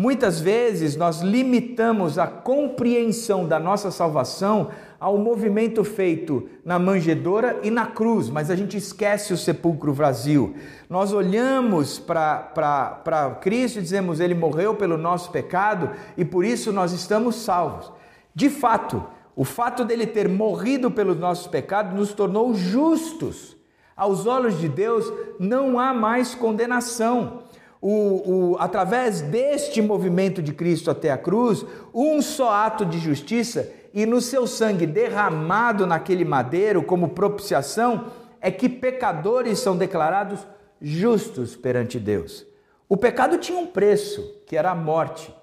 [0.00, 7.70] Muitas vezes nós limitamos a compreensão da nossa salvação ao movimento feito na manjedoura e
[7.70, 10.54] na cruz, mas a gente esquece o sepulcro vazio.
[10.88, 16.92] Nós olhamos para Cristo e dizemos: Ele morreu pelo nosso pecado e por isso nós
[16.92, 17.92] estamos salvos.
[18.34, 19.04] De fato,
[19.36, 23.54] o fato dele ter morrido pelos nossos pecados nos tornou justos.
[23.94, 27.49] Aos olhos de Deus não há mais condenação.
[27.80, 31.64] O, o, através deste movimento de Cristo até a cruz,
[31.94, 38.06] um só ato de justiça e no seu sangue derramado naquele madeiro como propiciação,
[38.40, 40.46] é que pecadores são declarados
[40.80, 42.46] justos perante Deus.
[42.88, 45.34] O pecado tinha um preço, que era a morte.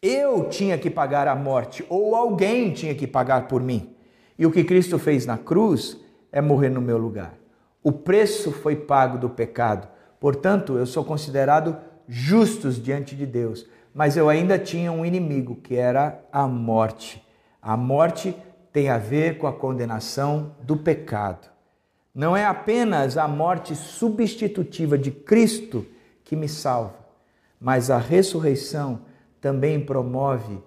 [0.00, 3.94] Eu tinha que pagar a morte, ou alguém tinha que pagar por mim.
[4.38, 5.96] E o que Cristo fez na cruz
[6.30, 7.34] é morrer no meu lugar.
[7.82, 9.88] O preço foi pago do pecado.
[10.20, 11.76] Portanto, eu sou considerado
[12.08, 13.66] justos diante de Deus.
[13.94, 17.24] Mas eu ainda tinha um inimigo, que era a morte.
[17.60, 18.34] A morte
[18.72, 21.48] tem a ver com a condenação do pecado.
[22.14, 25.86] Não é apenas a morte substitutiva de Cristo
[26.24, 26.94] que me salva,
[27.60, 29.00] mas a ressurreição
[29.40, 30.62] também promove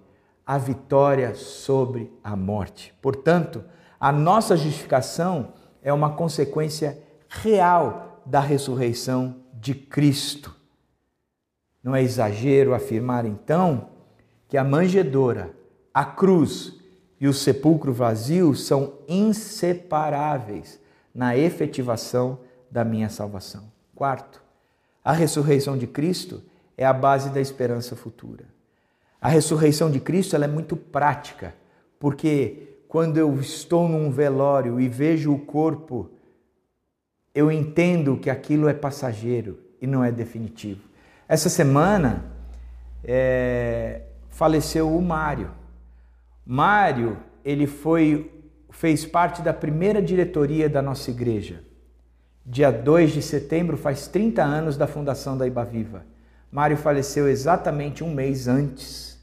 [0.46, 2.94] a vitória sobre a morte.
[3.02, 3.64] Portanto,
[4.00, 10.56] a nossa justificação é uma consequência real da ressurreição de Cristo.
[11.84, 13.90] Não é exagero afirmar então
[14.48, 15.52] que a manjedoura,
[15.94, 16.74] a cruz
[17.20, 20.80] e o sepulcro vazio são inseparáveis
[21.14, 23.64] na efetivação da minha salvação.
[23.96, 24.42] Quarto,
[25.04, 26.42] a ressurreição de Cristo
[26.78, 28.46] é a base da esperança futura.
[29.20, 31.54] A ressurreição de Cristo é muito prática,
[32.00, 36.10] porque quando eu estou num velório e vejo o corpo,
[37.34, 40.82] eu entendo que aquilo é passageiro e não é definitivo.
[41.28, 42.26] Essa semana
[43.04, 45.52] é, faleceu o Mário.
[46.46, 48.30] Mário, ele foi
[48.72, 51.62] fez parte da primeira diretoria da nossa igreja.
[52.46, 56.06] Dia 2 de setembro faz 30 anos da fundação da Ibaviva.
[56.52, 59.20] Mário faleceu exatamente um mês antes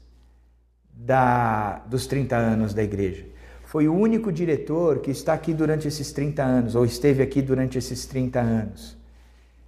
[0.91, 3.25] da, dos 30 anos da igreja.
[3.69, 7.77] Foi o único diretor que está aqui durante esses 30 anos, ou esteve aqui durante
[7.77, 8.97] esses 30 anos.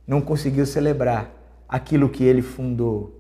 [0.08, 1.32] Não conseguiu celebrar
[1.70, 3.16] aquilo que ele fundou.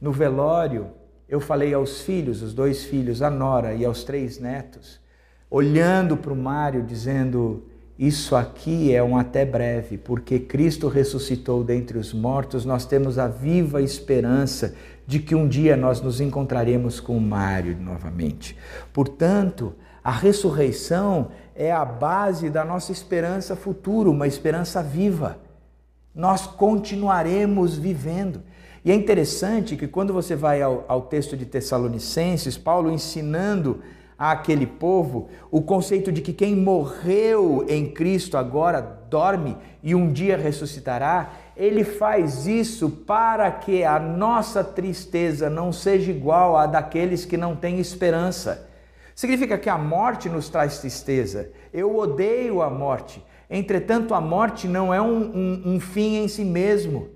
[0.00, 0.86] No velório,
[1.28, 4.98] eu falei aos filhos, os dois filhos, a Nora e aos três netos,
[5.50, 7.62] olhando para o Mário, dizendo:
[7.98, 13.28] Isso aqui é um até breve, porque Cristo ressuscitou dentre os mortos, nós temos a
[13.28, 14.74] viva esperança
[15.06, 18.56] de que um dia nós nos encontraremos com Mário novamente.
[18.90, 19.74] Portanto,
[20.04, 25.38] a ressurreição é a base da nossa esperança futura, uma esperança viva.
[26.14, 28.42] Nós continuaremos vivendo.
[28.84, 33.80] E é interessante que quando você vai ao, ao texto de Tessalonicenses, Paulo ensinando
[34.18, 40.36] àquele povo o conceito de que quem morreu em Cristo agora dorme e um dia
[40.36, 47.36] ressuscitará, ele faz isso para que a nossa tristeza não seja igual à daqueles que
[47.36, 48.71] não têm esperança.
[49.14, 51.50] Significa que a morte nos traz tristeza.
[51.72, 53.24] Eu odeio a morte.
[53.48, 57.10] Entretanto, a morte não é um, um, um fim em si mesmo,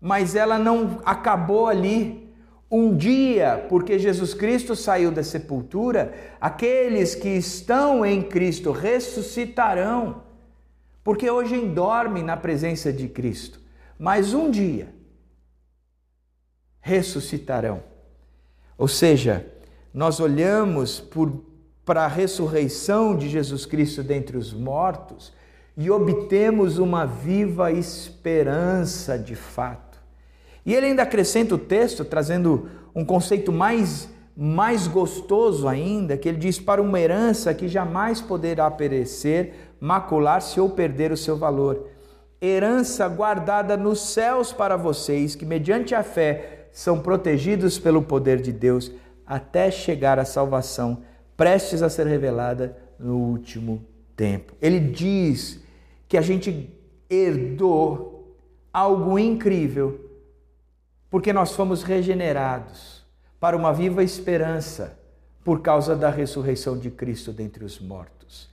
[0.00, 2.26] mas ela não acabou ali.
[2.68, 10.22] Um dia, porque Jesus Cristo saiu da sepultura, aqueles que estão em Cristo ressuscitarão,
[11.04, 13.64] porque hoje dormem na presença de Cristo
[13.98, 14.94] mas um dia
[16.80, 17.82] ressuscitarão.
[18.78, 19.46] Ou seja,
[19.96, 21.02] nós olhamos
[21.82, 25.32] para a ressurreição de Jesus Cristo dentre os mortos
[25.74, 29.98] e obtemos uma viva esperança de fato.
[30.66, 36.36] E ele ainda acrescenta o texto, trazendo um conceito mais, mais gostoso ainda, que ele
[36.36, 41.88] diz: para uma herança que jamais poderá perecer, macular-se ou perder o seu valor.
[42.38, 48.52] Herança guardada nos céus para vocês, que mediante a fé são protegidos pelo poder de
[48.52, 48.92] Deus
[49.26, 51.02] até chegar à salvação,
[51.36, 54.54] prestes a ser revelada no último tempo.
[54.60, 55.60] Ele diz
[56.08, 56.70] que a gente
[57.10, 58.36] herdou
[58.72, 60.00] algo incrível,
[61.10, 63.04] porque nós fomos regenerados
[63.40, 64.98] para uma viva esperança
[65.44, 68.50] por causa da ressurreição de Cristo dentre os mortos.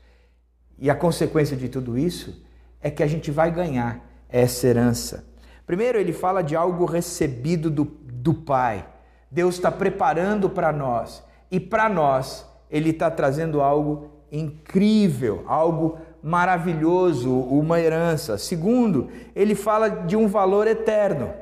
[0.78, 2.44] E a consequência de tudo isso
[2.82, 5.26] é que a gente vai ganhar essa herança.
[5.66, 8.88] Primeiro, ele fala de algo recebido do, do Pai.
[9.34, 11.24] Deus está preparando para nós.
[11.50, 18.38] E para nós, ele está trazendo algo incrível, algo maravilhoso, uma herança.
[18.38, 21.34] Segundo, ele fala de um valor eterno,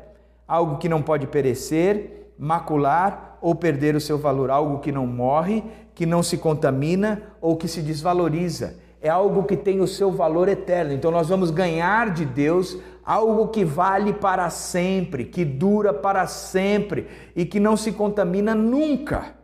[0.48, 5.62] algo que não pode perecer, macular ou perder o seu valor, algo que não morre,
[5.94, 8.76] que não se contamina ou que se desvaloriza.
[9.02, 10.94] É algo que tem o seu valor eterno.
[10.94, 12.78] Então nós vamos ganhar de Deus
[13.12, 19.36] algo que vale para sempre, que dura para sempre e que não se contamina nunca.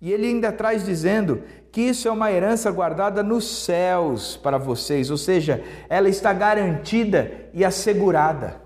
[0.00, 5.12] E ele ainda traz dizendo que isso é uma herança guardada nos céus para vocês,
[5.12, 8.60] ou seja, ela está garantida e assegurada.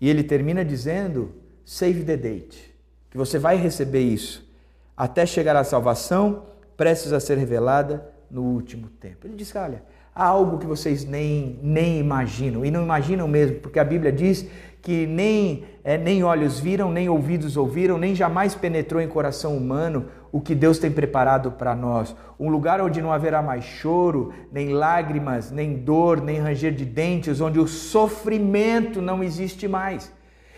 [0.00, 1.32] E ele termina dizendo:
[1.64, 2.74] save the date,
[3.08, 4.50] que você vai receber isso
[4.96, 6.44] até chegar à salvação,
[6.76, 9.28] prestes a ser revelada no último tempo.
[9.28, 9.84] Ele diz: olha,
[10.14, 14.46] algo que vocês nem, nem imaginam, e não imaginam mesmo, porque a Bíblia diz
[14.82, 20.06] que nem, é, nem olhos viram, nem ouvidos ouviram, nem jamais penetrou em coração humano
[20.32, 22.16] o que Deus tem preparado para nós.
[22.38, 27.40] Um lugar onde não haverá mais choro, nem lágrimas, nem dor, nem ranger de dentes,
[27.40, 30.12] onde o sofrimento não existe mais.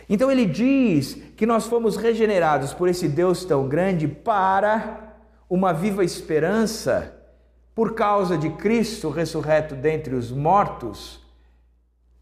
[0.09, 5.17] Então ele diz que nós fomos regenerados por esse Deus tão grande para
[5.51, 7.14] uma viva esperança
[7.75, 11.25] por causa de Cristo ressurreto dentre os mortos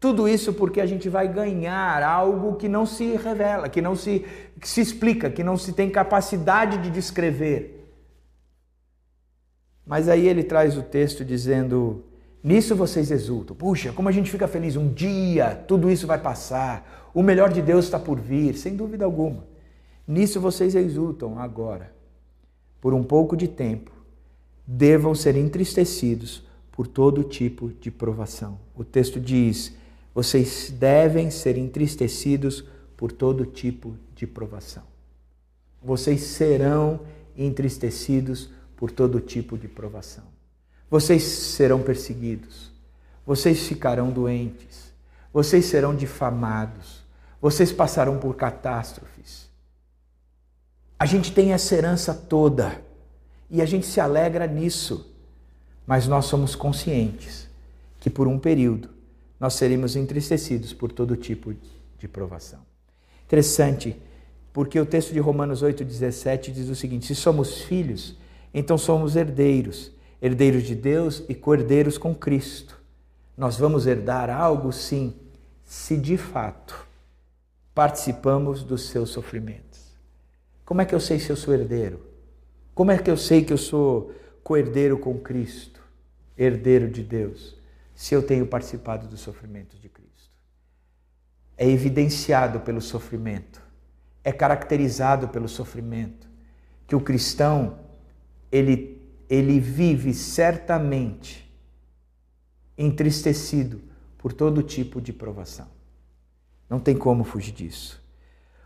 [0.03, 4.25] tudo isso porque a gente vai ganhar algo que não se revela, que não se,
[4.59, 7.89] que se explica, que não se tem capacidade de descrever.
[9.87, 12.03] Mas aí ele traz o texto dizendo:
[12.43, 13.55] Nisso vocês exultam.
[13.55, 14.75] Puxa, como a gente fica feliz.
[14.75, 17.09] Um dia tudo isso vai passar.
[17.13, 19.45] O melhor de Deus está por vir, sem dúvida alguma.
[20.05, 21.93] Nisso vocês exultam agora.
[22.81, 23.89] Por um pouco de tempo,
[24.65, 28.59] devam ser entristecidos por todo tipo de provação.
[28.75, 29.73] O texto diz:
[30.13, 32.63] vocês devem ser entristecidos
[32.95, 34.83] por todo tipo de provação.
[35.81, 37.01] Vocês serão
[37.35, 40.23] entristecidos por todo tipo de provação.
[40.89, 42.71] Vocês serão perseguidos.
[43.25, 44.93] Vocês ficarão doentes.
[45.33, 47.03] Vocês serão difamados.
[47.41, 49.49] Vocês passarão por catástrofes.
[50.99, 52.79] A gente tem essa herança toda
[53.53, 55.13] e a gente se alegra nisso,
[55.85, 57.47] mas nós somos conscientes
[57.99, 58.89] que por um período
[59.39, 61.53] nós seríamos entristecidos por todo tipo
[61.99, 62.61] de provação.
[63.27, 63.95] Interessante,
[64.51, 68.17] porque o texto de Romanos 8,17 diz o seguinte: se somos filhos,
[68.51, 72.81] então somos herdeiros, herdeiros de Deus e co-herdeiros com Cristo.
[73.37, 75.13] Nós vamos herdar algo, sim,
[75.63, 76.87] se de fato
[77.75, 79.93] participamos dos seus sofrimentos.
[80.65, 82.12] Como é que eu sei se eu sou herdeiro?
[82.73, 84.13] Como é que eu sei que eu sou
[84.43, 85.81] co-herdeiro com Cristo,
[86.37, 87.61] herdeiro de Deus?
[87.95, 90.31] se eu tenho participado dos sofrimentos de Cristo.
[91.57, 93.61] É evidenciado pelo sofrimento,
[94.23, 96.27] é caracterizado pelo sofrimento
[96.87, 97.79] que o cristão
[98.51, 101.49] ele ele vive certamente
[102.77, 103.81] entristecido
[104.17, 105.67] por todo tipo de provação.
[106.69, 108.03] Não tem como fugir disso.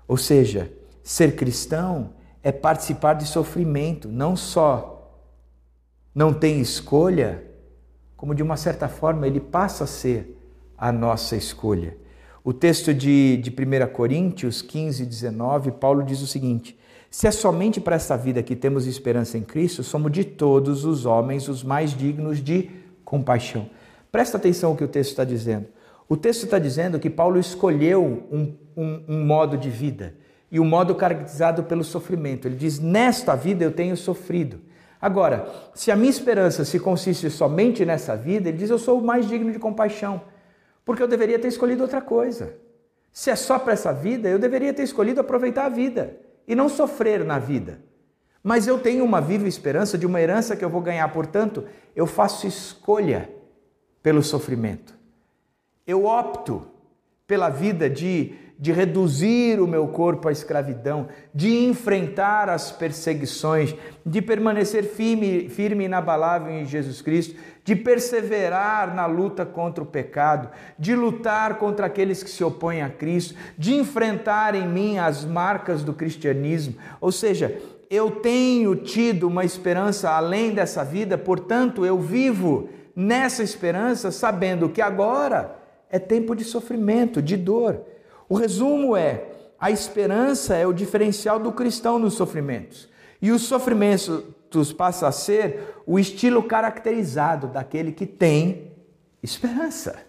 [0.07, 0.69] Ou seja,
[1.03, 4.97] ser cristão é participar de sofrimento, não só
[6.13, 7.43] não tem escolha,
[8.15, 10.35] como de uma certa forma ele passa a ser
[10.77, 11.95] a nossa escolha.
[12.43, 16.79] O texto de, de 1 Coríntios 15, 19, Paulo diz o seguinte:
[17.11, 21.05] Se é somente para essa vida que temos esperança em Cristo, somos de todos os
[21.05, 22.71] homens os mais dignos de
[23.05, 23.69] compaixão.
[24.11, 25.67] Presta atenção no que o texto está dizendo.
[26.09, 30.15] O texto está dizendo que Paulo escolheu um, um, um modo de vida
[30.51, 32.47] e um modo caracterizado pelo sofrimento.
[32.47, 34.61] Ele diz: Nesta vida eu tenho sofrido.
[34.99, 39.03] Agora, se a minha esperança se consiste somente nessa vida, ele diz: eu sou o
[39.03, 40.21] mais digno de compaixão,
[40.83, 42.55] porque eu deveria ter escolhido outra coisa.
[43.11, 46.17] Se é só para essa vida, eu deveria ter escolhido aproveitar a vida
[46.47, 47.79] e não sofrer na vida.
[48.43, 52.07] Mas eu tenho uma viva esperança de uma herança que eu vou ganhar, portanto, eu
[52.07, 53.29] faço escolha
[54.01, 54.97] pelo sofrimento.
[55.85, 56.65] Eu opto
[57.25, 64.21] pela vida de, de reduzir o meu corpo à escravidão, de enfrentar as perseguições, de
[64.21, 70.49] permanecer firme, firme e inabalável em Jesus Cristo, de perseverar na luta contra o pecado,
[70.79, 75.83] de lutar contra aqueles que se opõem a Cristo, de enfrentar em mim as marcas
[75.83, 76.75] do cristianismo.
[76.99, 84.11] Ou seja, eu tenho tido uma esperança além dessa vida, portanto, eu vivo nessa esperança,
[84.11, 85.55] sabendo que agora
[85.89, 87.81] é tempo de sofrimento, de dor.
[88.29, 89.25] O resumo é:
[89.59, 92.89] a esperança é o diferencial do cristão nos sofrimentos.
[93.21, 98.71] E os sofrimentos passam a ser o estilo caracterizado daquele que tem
[99.21, 100.06] esperança.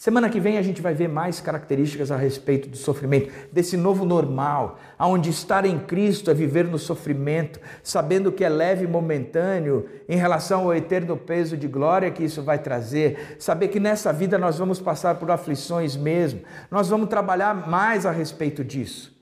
[0.00, 4.06] Semana que vem a gente vai ver mais características a respeito do sofrimento, desse novo
[4.06, 9.90] normal, aonde estar em Cristo é viver no sofrimento, sabendo que é leve e momentâneo
[10.08, 14.38] em relação ao eterno peso de glória que isso vai trazer, saber que nessa vida
[14.38, 16.40] nós vamos passar por aflições mesmo,
[16.70, 19.14] nós vamos trabalhar mais a respeito disso.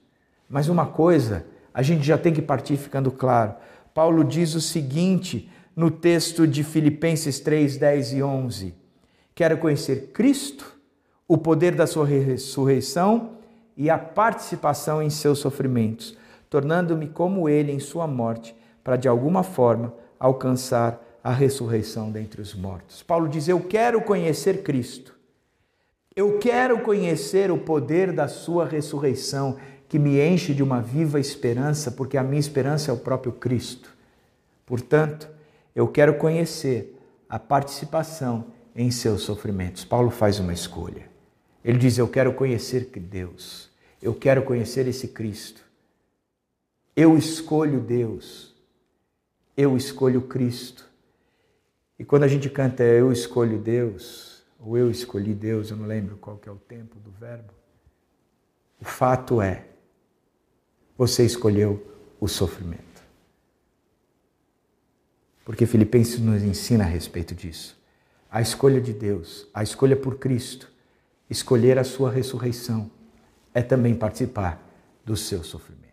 [0.49, 3.53] Mas uma coisa, a gente já tem que partir ficando claro.
[3.93, 8.88] Paulo diz o seguinte no texto de Filipenses 3, 10 e 11
[9.39, 10.77] Quero conhecer Cristo,
[11.29, 13.35] o poder da sua ressurreição
[13.77, 16.19] e a participação em seus sofrimentos,
[16.51, 22.53] tornando-me como ele em sua morte, para de alguma forma alcançar a ressurreição dentre os
[22.53, 23.01] mortos.
[23.05, 25.15] Paulo diz: Eu quero conhecer Cristo.
[26.17, 29.57] Eu quero conhecer o poder da sua ressurreição,
[29.89, 33.89] que me enche de uma viva esperança, porque a minha esperança é o próprio Cristo.
[34.67, 35.31] Portanto,
[35.77, 39.85] eu quero conhecer a participação em seus sofrimentos.
[39.85, 41.11] Paulo faz uma escolha.
[41.65, 43.69] Ele diz: Eu quero conhecer Deus,
[44.01, 45.67] eu quero conhecer esse Cristo.
[46.95, 48.55] Eu escolho Deus,
[49.57, 50.89] eu escolho Cristo.
[51.99, 56.17] E quando a gente canta Eu escolho Deus, ou Eu escolhi Deus, eu não lembro
[56.17, 57.53] qual que é o tempo do verbo,
[58.81, 59.65] o fato é,
[60.97, 61.85] você escolheu
[62.21, 62.87] o sofrimento.
[65.45, 67.78] Porque Filipenses nos ensina a respeito disso
[68.31, 70.71] a escolha de Deus, a escolha por Cristo,
[71.31, 72.91] escolher a sua ressurreição,
[73.55, 74.63] é também participar
[75.05, 75.89] do seu sofrimento.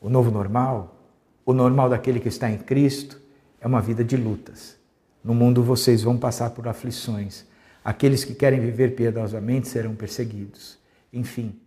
[0.00, 1.00] O novo normal,
[1.44, 3.20] o normal daquele que está em Cristo,
[3.60, 4.76] é uma vida de lutas.
[5.22, 7.46] No mundo vocês vão passar por aflições.
[7.82, 10.78] Aqueles que querem viver piedosamente serão perseguidos.
[11.10, 11.58] Enfim,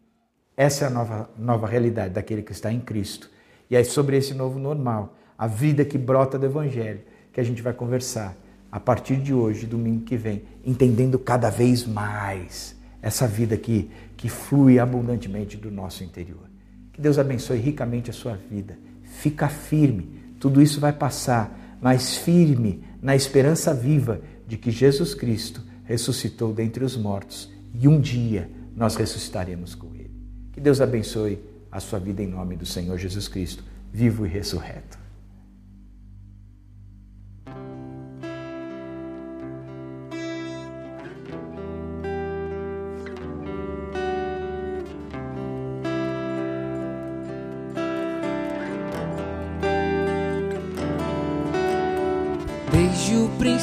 [0.55, 3.30] essa é a nova, nova realidade daquele que está em Cristo.
[3.70, 7.01] E é sobre esse novo normal, a vida que brota do Evangelho,
[7.34, 8.36] que a gente vai conversar
[8.72, 14.30] a partir de hoje, domingo que vem, entendendo cada vez mais essa vida que, que
[14.30, 16.49] flui abundantemente do nosso interior.
[16.91, 18.78] Que Deus abençoe ricamente a sua vida.
[19.03, 20.09] Fica firme,
[20.39, 26.84] tudo isso vai passar, mas firme na esperança viva de que Jesus Cristo ressuscitou dentre
[26.84, 30.11] os mortos e um dia nós ressuscitaremos com Ele.
[30.51, 31.39] Que Deus abençoe
[31.72, 33.63] a sua vida em nome do Senhor Jesus Cristo,
[33.93, 35.07] vivo e ressurreto.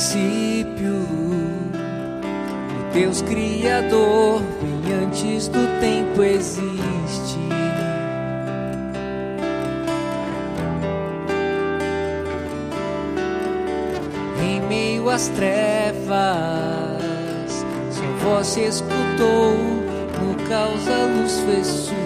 [0.04, 1.06] Princípio,
[2.92, 7.38] Deus Criador, bem antes do tempo existe.
[14.42, 16.14] Em meio às trevas,
[17.90, 19.54] sua voz se escutou,
[20.20, 22.04] no caos a luz fez surgir.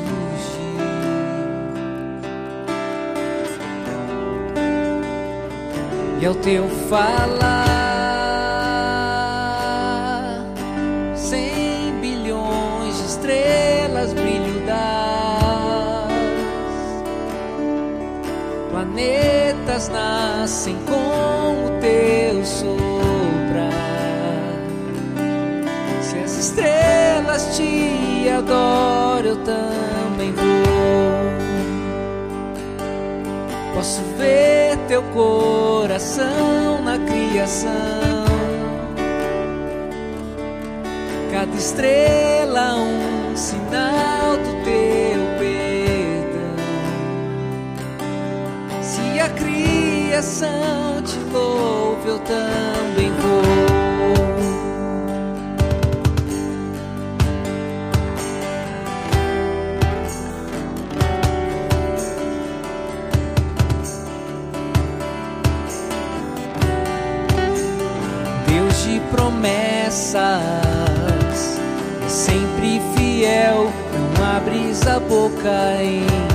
[6.20, 7.77] e ao teu falar,
[19.78, 23.72] planetas nascem com o teu soprar.
[26.02, 30.48] Se as estrelas te adoram, eu também vou.
[33.74, 37.68] Posso ver teu coração na criação.
[41.32, 45.07] Cada estrela um sinal do teu
[50.18, 53.42] direção te louve, eu também vou.
[68.48, 70.16] Deus de promessas,
[72.04, 76.27] é sempre fiel, não abres a boca em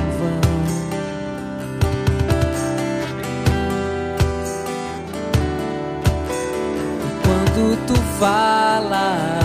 [8.24, 9.36] falas.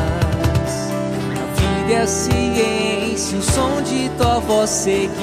[1.35, 5.19] A vida é a ciência, o som de tua voz seguirão.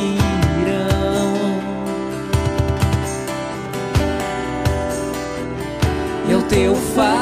[6.28, 7.15] É e teu falo.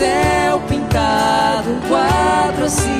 [0.00, 2.99] céu pintado, um quadro assim.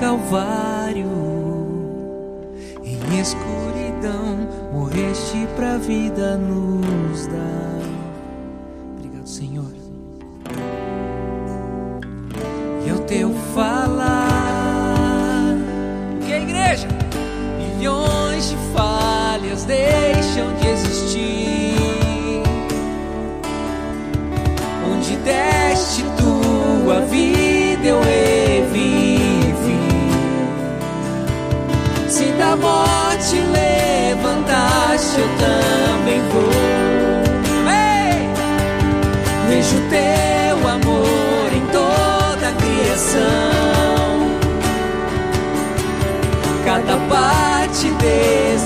[0.00, 1.06] Calvário.
[2.82, 7.69] Em escuridão morreste pra vida nos dar.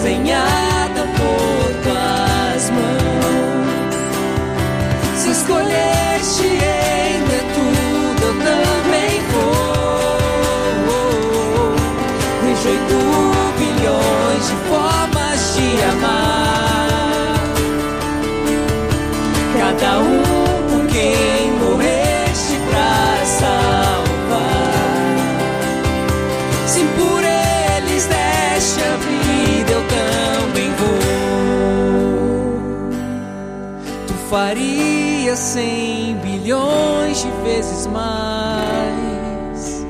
[0.04, 0.63] desenhar.
[34.34, 39.86] faria cem bilhões de vezes mais.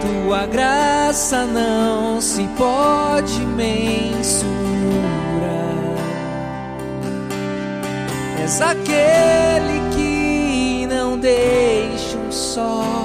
[0.00, 4.46] Tua graça não se pode mensurar.
[8.40, 12.95] És aquele que não deixa um só.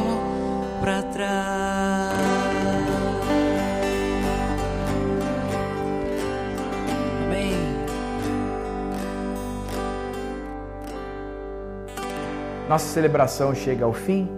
[12.71, 14.29] Nossa celebração chega ao fim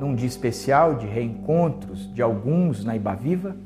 [0.00, 3.56] num dia especial de reencontros de alguns na Ibaviva,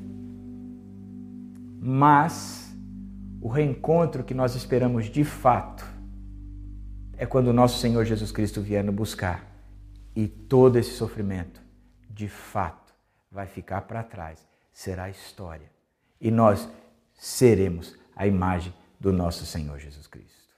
[1.81, 2.77] mas
[3.41, 5.87] o reencontro que nós esperamos de fato
[7.17, 9.43] é quando o nosso Senhor Jesus Cristo vier nos buscar
[10.15, 11.63] e todo esse sofrimento,
[12.11, 12.93] de fato,
[13.33, 15.71] vai ficar para trás, será história
[16.21, 16.69] e nós
[17.15, 20.53] seremos a imagem do nosso Senhor Jesus Cristo.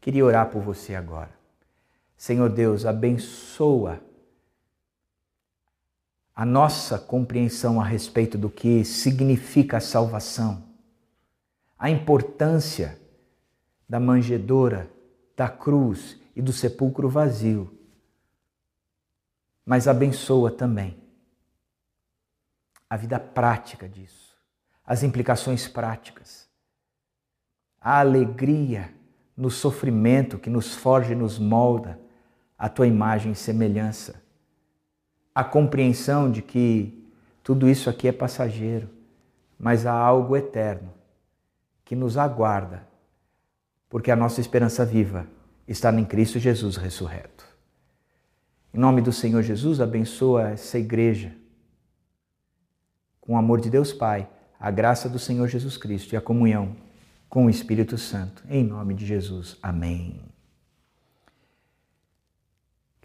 [0.00, 1.43] Queria orar por você agora.
[2.24, 4.00] Senhor Deus, abençoa
[6.34, 10.64] a nossa compreensão a respeito do que significa a salvação,
[11.78, 12.98] a importância
[13.86, 14.90] da manjedoura,
[15.36, 17.78] da cruz e do sepulcro vazio.
[19.62, 20.96] Mas abençoa também
[22.88, 24.34] a vida prática disso,
[24.82, 26.48] as implicações práticas,
[27.78, 28.94] a alegria
[29.36, 32.02] no sofrimento que nos forja e nos molda
[32.58, 34.24] a tua imagem e semelhança
[35.34, 37.04] a compreensão de que
[37.42, 38.88] tudo isso aqui é passageiro,
[39.58, 40.92] mas há algo eterno
[41.84, 42.86] que nos aguarda,
[43.90, 45.26] porque a nossa esperança viva
[45.66, 47.44] está em Cristo Jesus ressurreto.
[48.72, 51.32] Em nome do Senhor Jesus, abençoa essa igreja
[53.20, 54.28] com o amor de Deus Pai,
[54.58, 56.76] a graça do Senhor Jesus Cristo e a comunhão
[57.28, 58.44] com o Espírito Santo.
[58.48, 59.56] Em nome de Jesus.
[59.62, 60.33] Amém.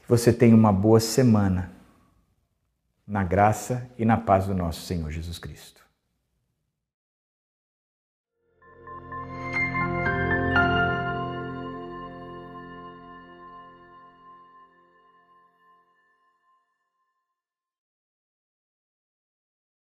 [0.10, 1.72] Você tenha uma boa semana
[3.06, 5.86] na graça e na paz do nosso Senhor Jesus Cristo.